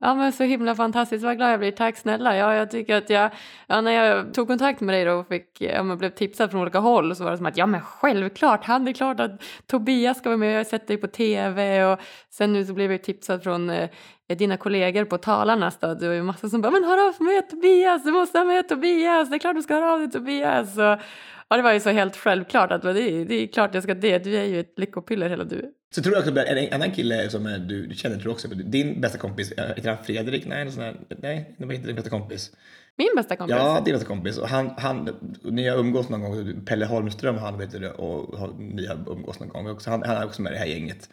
[0.00, 1.70] Ja men så himla fantastiskt, vad glad jag blir.
[1.70, 2.36] Tack snälla.
[2.36, 3.30] Ja, jag tycker att jag,
[3.66, 6.60] ja, när jag tog kontakt med dig då och fick, ja, men blev tipsad från
[6.60, 10.18] olika håll så var det som att ja men självklart, han är klart att Tobias
[10.18, 12.00] ska vara med, jag har sett dig på tv och
[12.30, 13.88] sen nu så blev jag tipsad från eh,
[14.38, 17.50] dina kollegor på Talarnas då, det var ju massa som bara men hör av med
[17.50, 20.78] Tobias, du måste ha med Tobias, det är klart du ska höra av dig Tobias.
[20.78, 20.98] Och,
[21.54, 23.94] Ja, det var ju så helt självklart att det är, det är klart jag ska
[23.94, 24.24] det.
[24.24, 25.72] Du är ju ett lyckopiller hela du.
[25.94, 29.00] Så tror du också att en annan kille som du, du känner, tror också, din
[29.00, 30.46] bästa kompis, heter han Fredrik?
[30.46, 32.50] Nej, sån här, nej, det var inte din bästa kompis.
[32.96, 33.56] Min bästa kompis?
[33.58, 34.38] Ja, din bästa kompis.
[34.38, 35.10] Och han, han,
[35.42, 39.48] ni har umgås någon gång, Pelle Holmström han vet du, och ni har umgås någon
[39.48, 39.90] gång också.
[39.90, 41.08] Han, han är också med i det här gänget.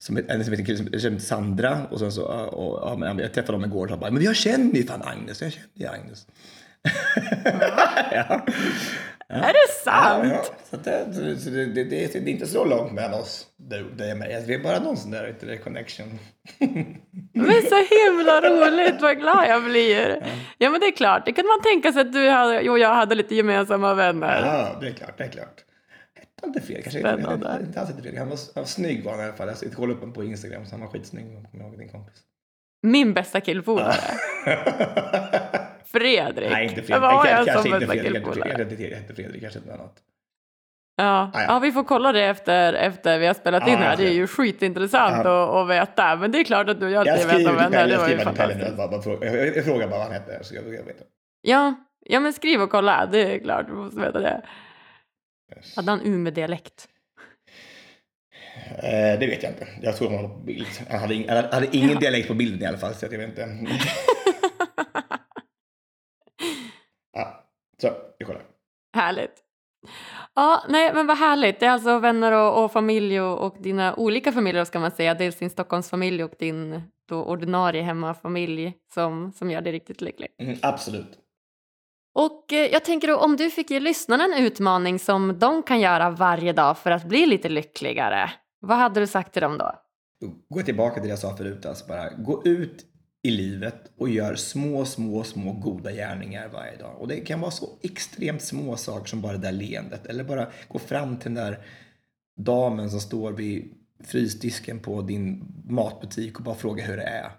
[0.00, 3.52] Som, en som heter kille som heter Sandra och sen så, och, och, jag träffade
[3.52, 6.26] dem igår och sa bara, men jag känner ju fan Agnes, jag känner ju Agnes.
[8.12, 8.46] ja.
[9.30, 9.36] Ja.
[9.36, 10.32] Är det sant?
[10.32, 10.44] Ja.
[10.70, 14.44] Så det, så det, det, det, är inte så långt mellan oss, dig och mig.
[14.46, 16.18] Vi är bara någon sån där inte connection.
[17.32, 20.26] Men så himla roligt, vad glad jag blir.
[20.58, 20.70] Ja.
[20.70, 23.34] men det är klart, det kunde man tänka sig att du och jag hade lite
[23.34, 24.42] gemensamma vänner.
[24.46, 25.64] Ja, det är klart, det är klart.
[26.38, 26.82] Hette inte fel?
[26.82, 27.58] Kanske Spännande.
[27.60, 28.18] Inte, alls fel.
[28.18, 29.50] Han var, han var snygg var han i alla fall.
[29.62, 31.26] Jag kollade upp honom på Instagram så han var skitsnygg.
[31.50, 32.14] Kommer ihåg din kompis.
[32.82, 33.94] Min bästa killpolare.
[35.84, 36.50] Fredrik.
[36.50, 37.00] Nej, inte Fredrik.
[37.00, 38.48] Vad har jag som bästa killpolare?
[38.48, 39.96] Jag heter Fredrik, kanske inte något annat.
[40.96, 41.04] Ja.
[41.04, 41.44] Ah, ja.
[41.48, 43.96] ja, vi får kolla det efter, efter vi har spelat in ah, här.
[43.96, 45.62] Det är ju skitintressant ah.
[45.62, 46.16] att, veta.
[46.16, 47.88] Men det är klart att du och jag är bästa vänner.
[47.88, 49.06] Det var ju fantastiskt.
[49.06, 50.96] Jag, jag, jag frågar bara vad han heter så jag, jag vet.
[51.42, 51.74] Ja,
[52.10, 53.06] Ja, men skriv och kolla.
[53.06, 54.42] Det är klart, du måste veta det.
[55.76, 56.88] Hade han Umeå-dialekt?
[58.76, 59.68] Eh, det vet jag inte.
[59.82, 60.66] Jag tror han var på bild.
[60.90, 61.98] Han hade, ing, han hade ingen ja.
[61.98, 63.40] dialekt på bilden i alla fall, så jag vet inte.
[67.12, 67.44] ja,
[67.82, 68.42] så vi kollar.
[68.94, 69.44] Härligt.
[70.34, 71.60] Ja, nej, men vad härligt.
[71.60, 75.14] Det är alltså vänner och, och familj och, och, dina olika familjer ska man säga.
[75.14, 80.28] Dels din Stockholmsfamilj och din då ordinarie hemmafamilj som, som gör dig riktigt lycklig.
[80.38, 81.18] Mm, absolut.
[82.18, 85.80] Och eh, jag tänker då om du fick ge lyssnarna en utmaning som de kan
[85.80, 88.30] göra varje dag för att bli lite lyckligare.
[88.60, 89.74] Vad hade du sagt till dem då?
[90.48, 91.66] Gå tillbaka till det jag sa förut.
[91.66, 92.84] Alltså bara gå ut
[93.22, 97.00] i livet och gör små, små, små goda gärningar varje dag.
[97.00, 100.06] Och det kan vara så extremt små saker som bara det där leendet.
[100.06, 101.58] Eller bara gå fram till den där
[102.36, 107.30] damen som står vid frysdisken på din matbutik och bara fråga hur det är.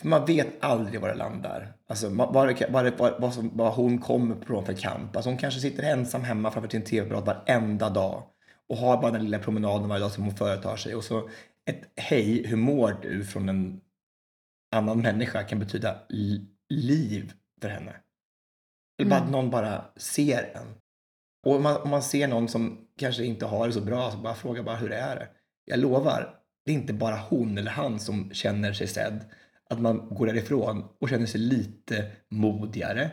[0.00, 1.72] För man vet aldrig var det landar.
[1.88, 5.16] Alltså vad, vad, vad, vad, hon kommer från för kamp.
[5.16, 8.22] Alltså hon kanske sitter ensam hemma framför sin tv-apparat varenda dag
[8.68, 10.94] och har bara den lilla promenaden varje dag som hon företar sig.
[10.94, 11.28] Och så
[11.70, 13.80] ett hej, hur mår du från en
[14.72, 15.96] annan människa kan betyda
[16.68, 17.32] liv
[17.62, 17.96] för henne.
[18.98, 19.26] Eller bara mm.
[19.26, 20.74] att någon bara ser en.
[21.46, 24.18] Och om man, om man ser någon som kanske inte har det så bra, så
[24.18, 25.28] bara fråga bara hur är det?
[25.64, 26.34] Jag lovar,
[26.64, 29.24] det är inte bara hon eller han som känner sig sedd.
[29.70, 33.10] Att man går därifrån och känner sig lite modigare.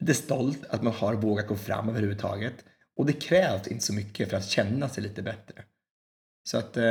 [0.00, 2.64] Lite stolt att man har vågat gå fram överhuvudtaget.
[2.96, 5.64] Och det krävs inte så mycket för att känna sig lite bättre.
[6.48, 6.82] Så att eh,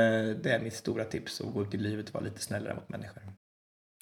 [0.43, 2.89] det är mitt stora tips, att gå ut i livet och vara lite snällare mot
[2.89, 3.24] människor.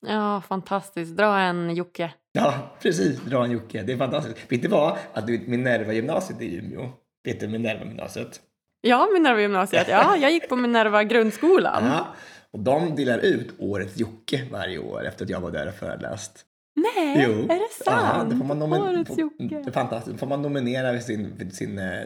[0.01, 1.17] Ja, fantastiskt.
[1.17, 2.13] Dra en Jocke.
[2.31, 3.19] Ja, precis.
[3.21, 3.83] Dra en Jocke.
[3.83, 4.51] Det är fantastiskt.
[4.51, 4.97] Vet du vad?
[5.13, 6.89] Att Minerva-gymnasiet i Umeå.
[7.23, 8.41] Vet du Minerva-gymnasiet?
[8.81, 9.87] Ja, Minerva-gymnasiet.
[9.87, 11.85] Ja, jag gick på Minerva grundskolan.
[11.85, 12.07] Ja,
[12.53, 16.45] och de delar ut årets Jocke varje år efter att jag var där och föreläst.
[16.75, 17.31] Nej, jo.
[17.31, 18.15] är det sant?
[18.17, 19.47] Ja, det får man Årets Jocke.
[19.49, 20.19] Det är fantastiskt.
[20.19, 22.03] Får man nominera sin, sin, eh,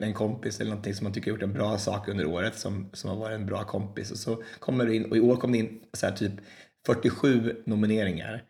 [0.00, 2.90] en kompis eller någonting som man tycker har gjort en bra sak under året som,
[2.92, 4.10] som har varit en bra kompis.
[4.10, 6.32] Och så kommer du in, och i år kom det in så typ
[6.86, 8.42] 47 nomineringar.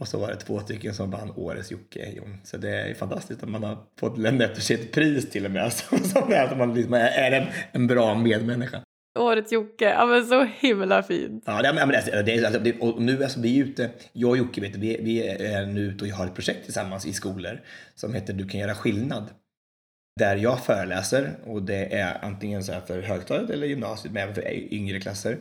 [0.00, 2.20] Och så var det två stycken som vann Årets Jocke.
[2.44, 5.50] Så det är fantastiskt att man har fått lämna efter sig ett pris till och
[5.50, 5.72] med.
[5.72, 8.82] Som, som är att man liksom är en, en bra medmänniska.
[9.18, 11.44] Årets Jocke, ja men så himla fint.
[11.46, 14.36] Ja, det, men det, det, alltså, det, och nu alltså, vi är ute, jag och
[14.36, 17.60] Jocke vet vi, vi är nu ute och har ett projekt tillsammans i skolor
[17.94, 19.24] som heter Du kan göra skillnad.
[20.20, 24.74] Där jag föreläser och det är antingen så för högstadiet eller gymnasiet men även för
[24.74, 25.38] yngre klasser.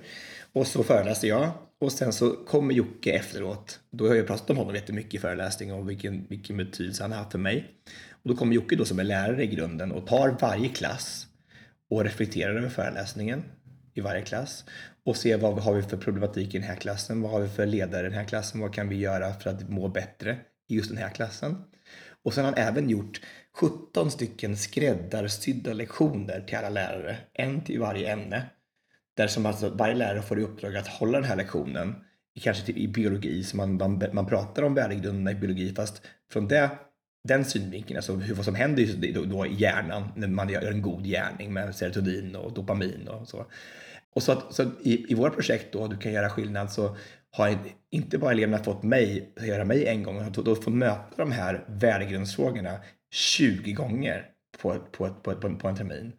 [0.54, 1.52] Och så föreläser jag
[1.82, 3.80] och sen så kommer Jocke efteråt.
[3.92, 7.20] Då har jag pratat om honom jättemycket i föreläsning och vilken, vilken betydelse han har
[7.20, 7.68] haft för mig.
[8.12, 11.28] Och då kommer Jocke då som är lärare i grunden och tar varje klass
[11.90, 13.44] och reflekterar över föreläsningen
[13.94, 14.66] i varje klass
[15.06, 17.66] och se vad har vi för problematik i den här klassen, vad har vi för
[17.66, 20.38] ledare i den här klassen, vad kan vi göra för att må bättre
[20.68, 21.58] i just den här klassen.
[22.24, 23.22] Och sen har han även gjort
[23.56, 28.50] 17 stycken skräddarsydda lektioner till alla lärare, en till varje ämne
[29.18, 31.96] där som alltså varje lärare får i uppdrag att hålla den här lektionen,
[32.42, 36.48] kanske typ i biologi, så man, man, man pratar om värdegrunderna i biologi, fast från
[36.48, 36.70] det,
[37.24, 40.82] den synvinkeln, alltså hur, vad som händer då, då i hjärnan när man gör en
[40.82, 43.46] god gärning med serotonin och dopamin och så.
[44.14, 46.98] Och så, att, så i, i våra projekt då, Du kan göra skillnad, så
[47.32, 47.58] har
[47.92, 51.32] inte bara eleverna fått mig att göra mig en gång, utan då fått möta de
[51.32, 52.80] här värdegrundsfrågorna
[53.12, 54.26] 20 gånger
[54.62, 56.14] på, på, på, på, på en termin.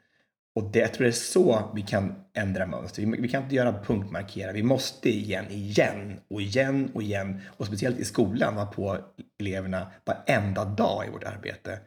[0.55, 3.03] Och det, jag tror det är så vi kan ändra mönster.
[3.03, 4.53] Vi, vi, kan inte göra punktmarkera.
[4.53, 8.99] Vi måste igen, igen och igen och igen och speciellt i skolan vara på
[9.41, 11.79] eleverna varenda dag i vårt arbete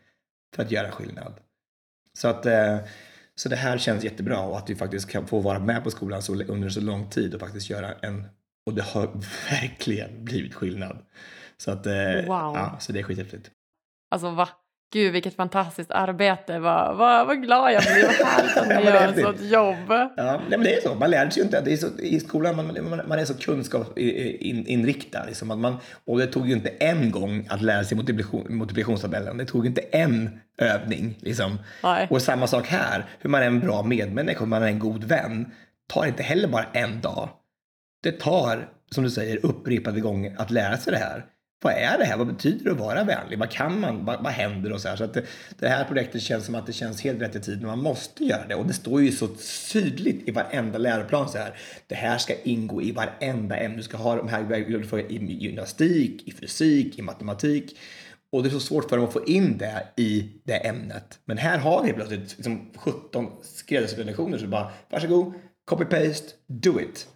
[0.55, 1.33] för att göra skillnad.
[2.13, 2.77] Så att eh,
[3.35, 6.21] så det här känns jättebra och att vi faktiskt kan få vara med på skolan
[6.21, 8.27] så, under så lång tid och faktiskt göra en
[8.65, 9.07] och det har
[9.51, 11.05] verkligen blivit skillnad.
[11.57, 11.93] Så att, eh,
[12.27, 12.55] wow.
[12.55, 13.51] ja, så det är skithäftigt.
[14.11, 14.49] Alltså va?
[14.95, 19.07] Gud vilket fantastiskt arbete, vad, vad, vad glad jag blir, vad härligt att ni gör
[19.07, 20.09] ett sånt jobb.
[20.17, 22.55] Ja, men det är så, man lär sig ju inte, det är så, i skolan
[22.55, 25.25] man, man, man är så kunskapsinriktad.
[25.25, 29.37] Liksom, att man, och det tog ju inte en gång att lära sig multiplikation, multiplikationstabellen,
[29.37, 31.17] det tog inte en övning.
[31.19, 31.59] Liksom.
[32.09, 35.03] Och samma sak här, hur man är en bra medmänniska, hur man är en god
[35.03, 35.51] vän,
[35.87, 37.29] tar inte heller bara en dag.
[38.03, 41.25] Det tar, som du säger, upprepade gånger att lära sig det här
[41.61, 42.17] vad är det här?
[42.17, 43.39] Vad betyder det att vara vänlig?
[43.39, 44.05] Vad kan man?
[44.05, 44.71] Vad, vad händer?
[44.71, 44.95] Och så här.
[44.95, 45.23] Så att det,
[45.59, 47.67] det, här projektet känns som att det känns helt rätt i tiden.
[47.67, 48.55] Man måste göra det.
[48.55, 49.27] Och det står ju så
[49.73, 51.57] tydligt i varenda läroplan så här.
[51.87, 53.77] Det här ska ingå i varenda ämne.
[53.77, 57.77] Du ska ha de här i gymnastik, i fysik, i matematik.
[58.31, 61.19] Och det är så svårt för dem att få in det i det ämnet.
[61.25, 64.37] Men här har vi plötsligt liksom 17 skräddarsydda lektioner.
[64.37, 65.33] Så bara, varsågod,
[65.71, 67.07] copy-paste, do it.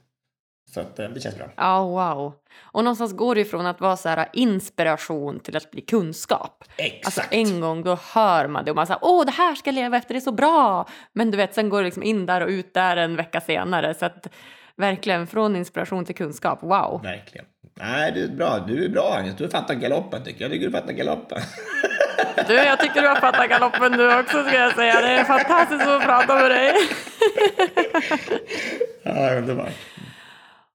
[0.73, 1.45] Så att, eh, det känns bra.
[1.55, 2.33] Ja, wow.
[2.61, 6.63] Och någonstans går det ifrån att vara så här inspiration till att bli kunskap.
[6.77, 7.05] Exakt.
[7.05, 9.75] Alltså en gång då hör man det och man säger åh det här ska jag
[9.75, 10.87] leva efter, det är så bra.
[11.13, 13.93] Men du vet, sen går det liksom in där och ut där en vecka senare.
[13.93, 14.27] Så att
[14.75, 17.01] verkligen från inspiration till kunskap, wow.
[17.03, 17.45] Verkligen.
[17.73, 18.59] Nej, du är bra.
[18.67, 19.35] Du är bra Agnes.
[19.35, 20.49] Du har fattat galoppen tycker jag.
[20.49, 21.41] Jag tycker du fattar galoppen.
[22.47, 25.01] Du, jag tycker du har fattat galoppen du också ska jag säga.
[25.01, 26.73] Det är fantastiskt att prata med dig.
[29.03, 29.73] ja, underbart.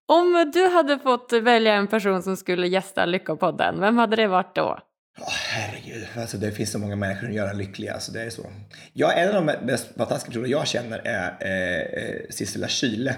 [0.06, 4.54] Om du hade fått välja en person som skulle gästa Lyckopodden, vem hade det varit
[4.54, 4.78] då?
[5.18, 7.88] Oh, herregud, alltså, det finns så många människor som gör en lycklig.
[7.88, 8.46] Alltså, det är så.
[8.92, 13.12] Jag, en av de mest fantastiska personer jag känner är eh, eh, Sissela Kyle.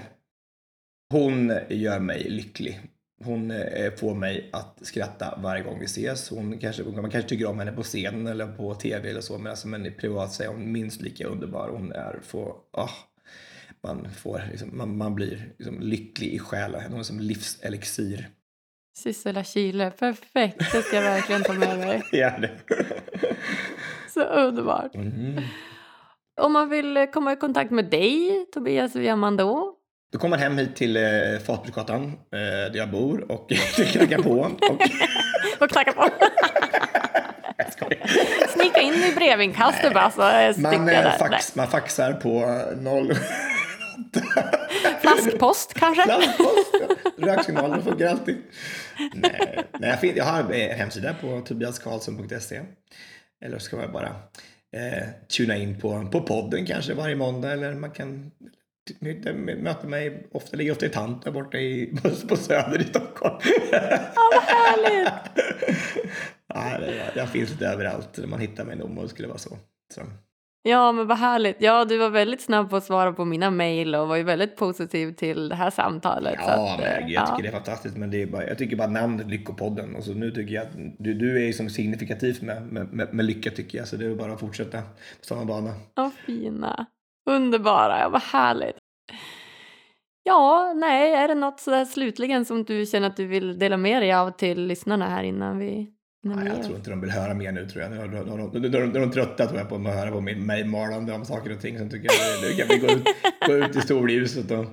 [1.13, 2.79] Hon gör mig lycklig.
[3.23, 6.29] Hon eh, får mig att skratta varje gång vi ses.
[6.29, 9.49] Hon kanske, man kanske tycker om henne på scenen eller på tv eller så, men,
[9.49, 11.69] alltså, men privat så är hon minst lika underbar.
[11.69, 12.91] Hon är för, oh,
[13.83, 16.93] man, får, liksom, man, man blir liksom, lycklig i själen.
[16.93, 18.29] Är som livselixir.
[18.97, 20.71] Sissela Kyle, perfekt.
[20.71, 22.03] Det ska jag verkligen ta med mig.
[22.11, 22.51] Gör det.
[24.13, 24.95] Så underbart.
[24.95, 25.43] Mm.
[26.41, 29.73] Om man vill komma i kontakt med dig, Tobias, hur gör man då?
[30.11, 31.03] Då kommer man hem hit till eh,
[31.45, 32.39] Fatbruksgatan eh,
[32.71, 34.29] där jag bor och knackar på.
[34.29, 34.81] Och...
[35.61, 36.09] och knackar på.
[38.47, 42.61] Snika in i brevinkastet bara så Man, eh, fax, man faxar på
[44.13, 44.23] 0...
[45.01, 46.03] Flaskpost kanske?
[46.03, 46.95] Flaskpost, ja.
[47.17, 48.37] Röksignalen funkar alltid.
[49.13, 52.61] Nej, nej jag, jag har en hemsida på tobiaskarlsson.se.
[53.45, 54.07] Eller ska man bara
[54.75, 58.31] eh, tuna in på, på podden kanske varje måndag eller man kan
[59.45, 61.97] möta mig, ofta ligger ofta i tant där borta i,
[62.29, 63.39] på Söder i Stockholm.
[63.71, 65.43] Ja, vad härligt!
[66.53, 68.17] ja, det, jag finns lite överallt.
[68.27, 69.57] Man hittar mig nog om det skulle vara så.
[69.93, 70.01] så.
[70.61, 71.55] Ja, men vad härligt.
[71.59, 74.55] Ja, du var väldigt snabb på att svara på mina mejl och var ju väldigt
[74.55, 76.35] positiv till det här samtalet.
[76.37, 77.25] Ja, att, men jag ja.
[77.25, 77.97] tycker det är fantastiskt.
[77.97, 79.95] Men det är bara, jag tycker bara namnet Lyckopodden.
[79.95, 83.25] Och så nu tycker jag att du, du är som signifikativt med, med, med, med
[83.25, 83.87] lycka tycker jag.
[83.87, 85.73] Så det är bara att fortsätta på samma bana.
[85.95, 86.85] Ja, fina.
[87.29, 87.99] Underbara.
[87.99, 88.77] Ja, vad härligt.
[90.23, 94.01] Ja, nej, är det något sådär slutligen som du känner att du vill dela med
[94.01, 95.91] dig av till lyssnarna här innan vi,
[96.23, 97.91] Nej, jag tror inte de vill höra mer nu tror jag.
[97.91, 101.13] Nu är de, de, de, de, trötta tror jag på att höra på mig, malande
[101.13, 101.77] om saker och ting.
[101.77, 103.07] Sen tycker jag nu kan vi gå ut,
[103.47, 104.65] gå ut i solljuset och,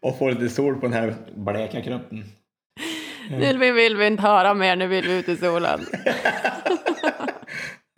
[0.00, 2.24] och få lite sol på den här bleka kroppen.
[3.30, 5.80] Nu vill, vill vi inte höra mer, nu vill vi ut i solen.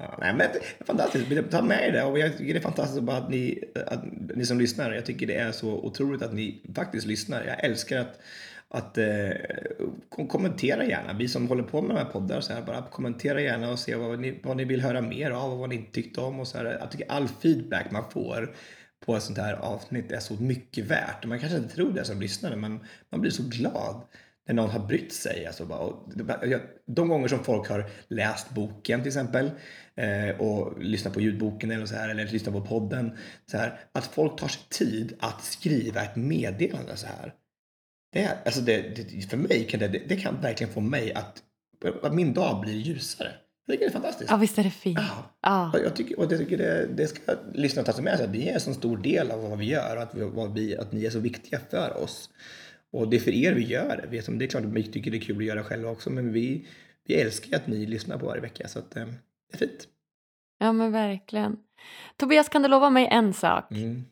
[0.00, 0.48] Ja, nej, men
[0.86, 1.50] fantastiskt.
[1.50, 2.02] Ta med er det.
[2.02, 4.04] Och jag tycker det är fantastiskt bara att ni, att
[4.36, 4.92] ni som lyssnar.
[4.92, 7.44] Jag tycker det är så otroligt att ni faktiskt lyssnar.
[7.44, 8.20] Jag älskar att,
[8.70, 9.30] att eh,
[10.28, 11.12] kommentera gärna.
[11.12, 13.96] Vi som håller på med de här poddar så här, bara kommentera gärna och se
[13.96, 16.40] vad ni, vad ni vill höra mer av och vad ni inte tyckte om.
[16.40, 16.64] Och så här.
[16.80, 18.54] Jag tycker all feedback man får
[19.06, 21.26] på ett sånt här avsnitt är så mycket värt.
[21.26, 24.02] Man kanske inte tror det som lyssnare, men man blir så glad
[24.46, 25.46] när någon har brytt sig.
[25.46, 26.12] Alltså bara, och
[26.86, 29.50] de gånger som folk har läst boken till exempel
[29.94, 33.16] eh, och lyssnat på ljudboken eller så här eller lyssnat på podden.
[33.50, 37.34] Så här, att folk tar sig tid att skriva ett meddelande så här.
[38.12, 41.42] Det, alltså det, det, för mig kan det, det kan verkligen få mig att,
[42.02, 43.32] att min dag blir ljusare.
[43.66, 44.30] Jag tycker det är fantastiskt.
[44.30, 44.98] Ja, visst är det fint.
[44.98, 45.36] Ja.
[45.42, 45.72] Ja.
[45.74, 48.28] Och Jag tycker, och jag tycker det, det ska lyssnarna ta sig med sig.
[48.28, 50.76] Vi är en så stor del av vad vi gör och att, vi, vad vi,
[50.76, 52.30] att ni är så viktiga för oss.
[52.92, 54.32] Och det är för er vi gör det.
[54.38, 56.66] Det är klart att vi tycker det är kul att göra själva också, men vi,
[57.06, 58.68] vi älskar ju att ni lyssnar på varje vecka.
[58.68, 59.06] Så att, eh,
[59.50, 59.88] det är fint.
[60.58, 61.56] ja, men verkligen.
[62.16, 63.70] Tobias, kan du lova mig en sak?
[63.70, 64.04] Mm.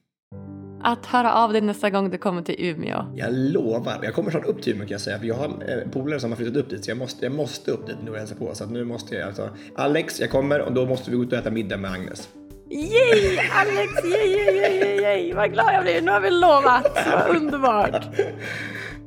[0.89, 3.05] Att höra av dig nästa gång du kommer till Umeå.
[3.15, 3.99] Jag lovar.
[4.03, 5.19] Jag kommer snart upp till Umeå kan jag säga.
[5.19, 6.85] För jag har eh, polare som har flyttat upp dit.
[6.85, 8.55] Så jag måste, jag måste upp dit nu och hälsa på.
[8.55, 9.51] Så att nu måste jag alltså.
[9.77, 12.29] Alex, jag kommer och då måste vi gå ut och äta middag med Agnes.
[12.71, 13.39] Yay!
[13.53, 15.35] Alex, yay, yay, yay, yay, yay.
[15.35, 16.03] Vad glad jag blir.
[16.03, 16.99] Nu har vi lovat.
[17.13, 18.05] Vad underbart.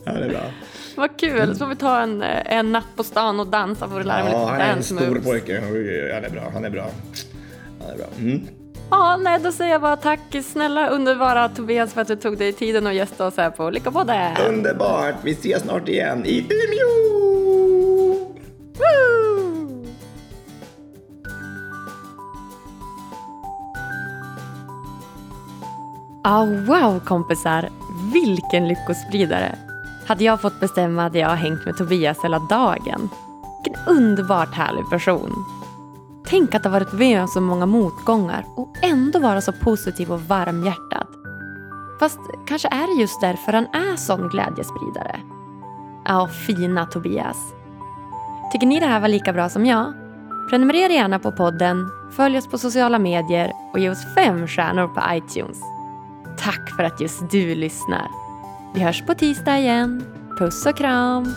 [0.05, 0.41] Ja, det är bra.
[0.95, 1.47] Vad kul.
[1.53, 3.87] Så får vi ta en, eh, en natt på stan och dansa.
[3.87, 5.61] Får du lära mig Ja, lite han är en dance stor pojke.
[5.71, 6.41] Oj, oj, oj, Han är bra.
[6.53, 6.89] Han är bra.
[7.81, 8.05] Han är bra.
[8.19, 8.47] Mm.
[8.91, 12.53] Ja, nej, då säger jag bara tack snälla underbara Tobias för att du tog dig
[12.53, 14.37] tiden och gästa oss här på Lyckopodden.
[14.49, 15.15] Underbart!
[15.23, 17.09] Vi ses snart igen i Umeå!
[18.77, 19.85] Woo!
[26.23, 27.69] Ah, wow kompisar,
[28.13, 29.55] vilken lyckospridare!
[30.07, 33.09] Hade jag fått bestämma hade jag hängt med Tobias hela dagen.
[33.63, 35.58] Vilken underbart härlig person.
[36.29, 40.21] Tänk att ha varit med om så många motgångar och ändå vara så positiv och
[40.21, 41.07] varmhjärtad.
[41.99, 45.19] Fast kanske är det just därför han är sån glädjespridare.
[46.05, 47.53] Ja, fina Tobias.
[48.51, 49.93] Tycker ni det här var lika bra som jag?
[50.49, 55.01] Prenumerera gärna på podden, följ oss på sociala medier och ge oss fem stjärnor på
[55.11, 55.61] iTunes.
[56.37, 58.07] Tack för att just du lyssnar.
[58.73, 60.03] Vi hörs på tisdag igen.
[60.37, 61.35] Puss och kram!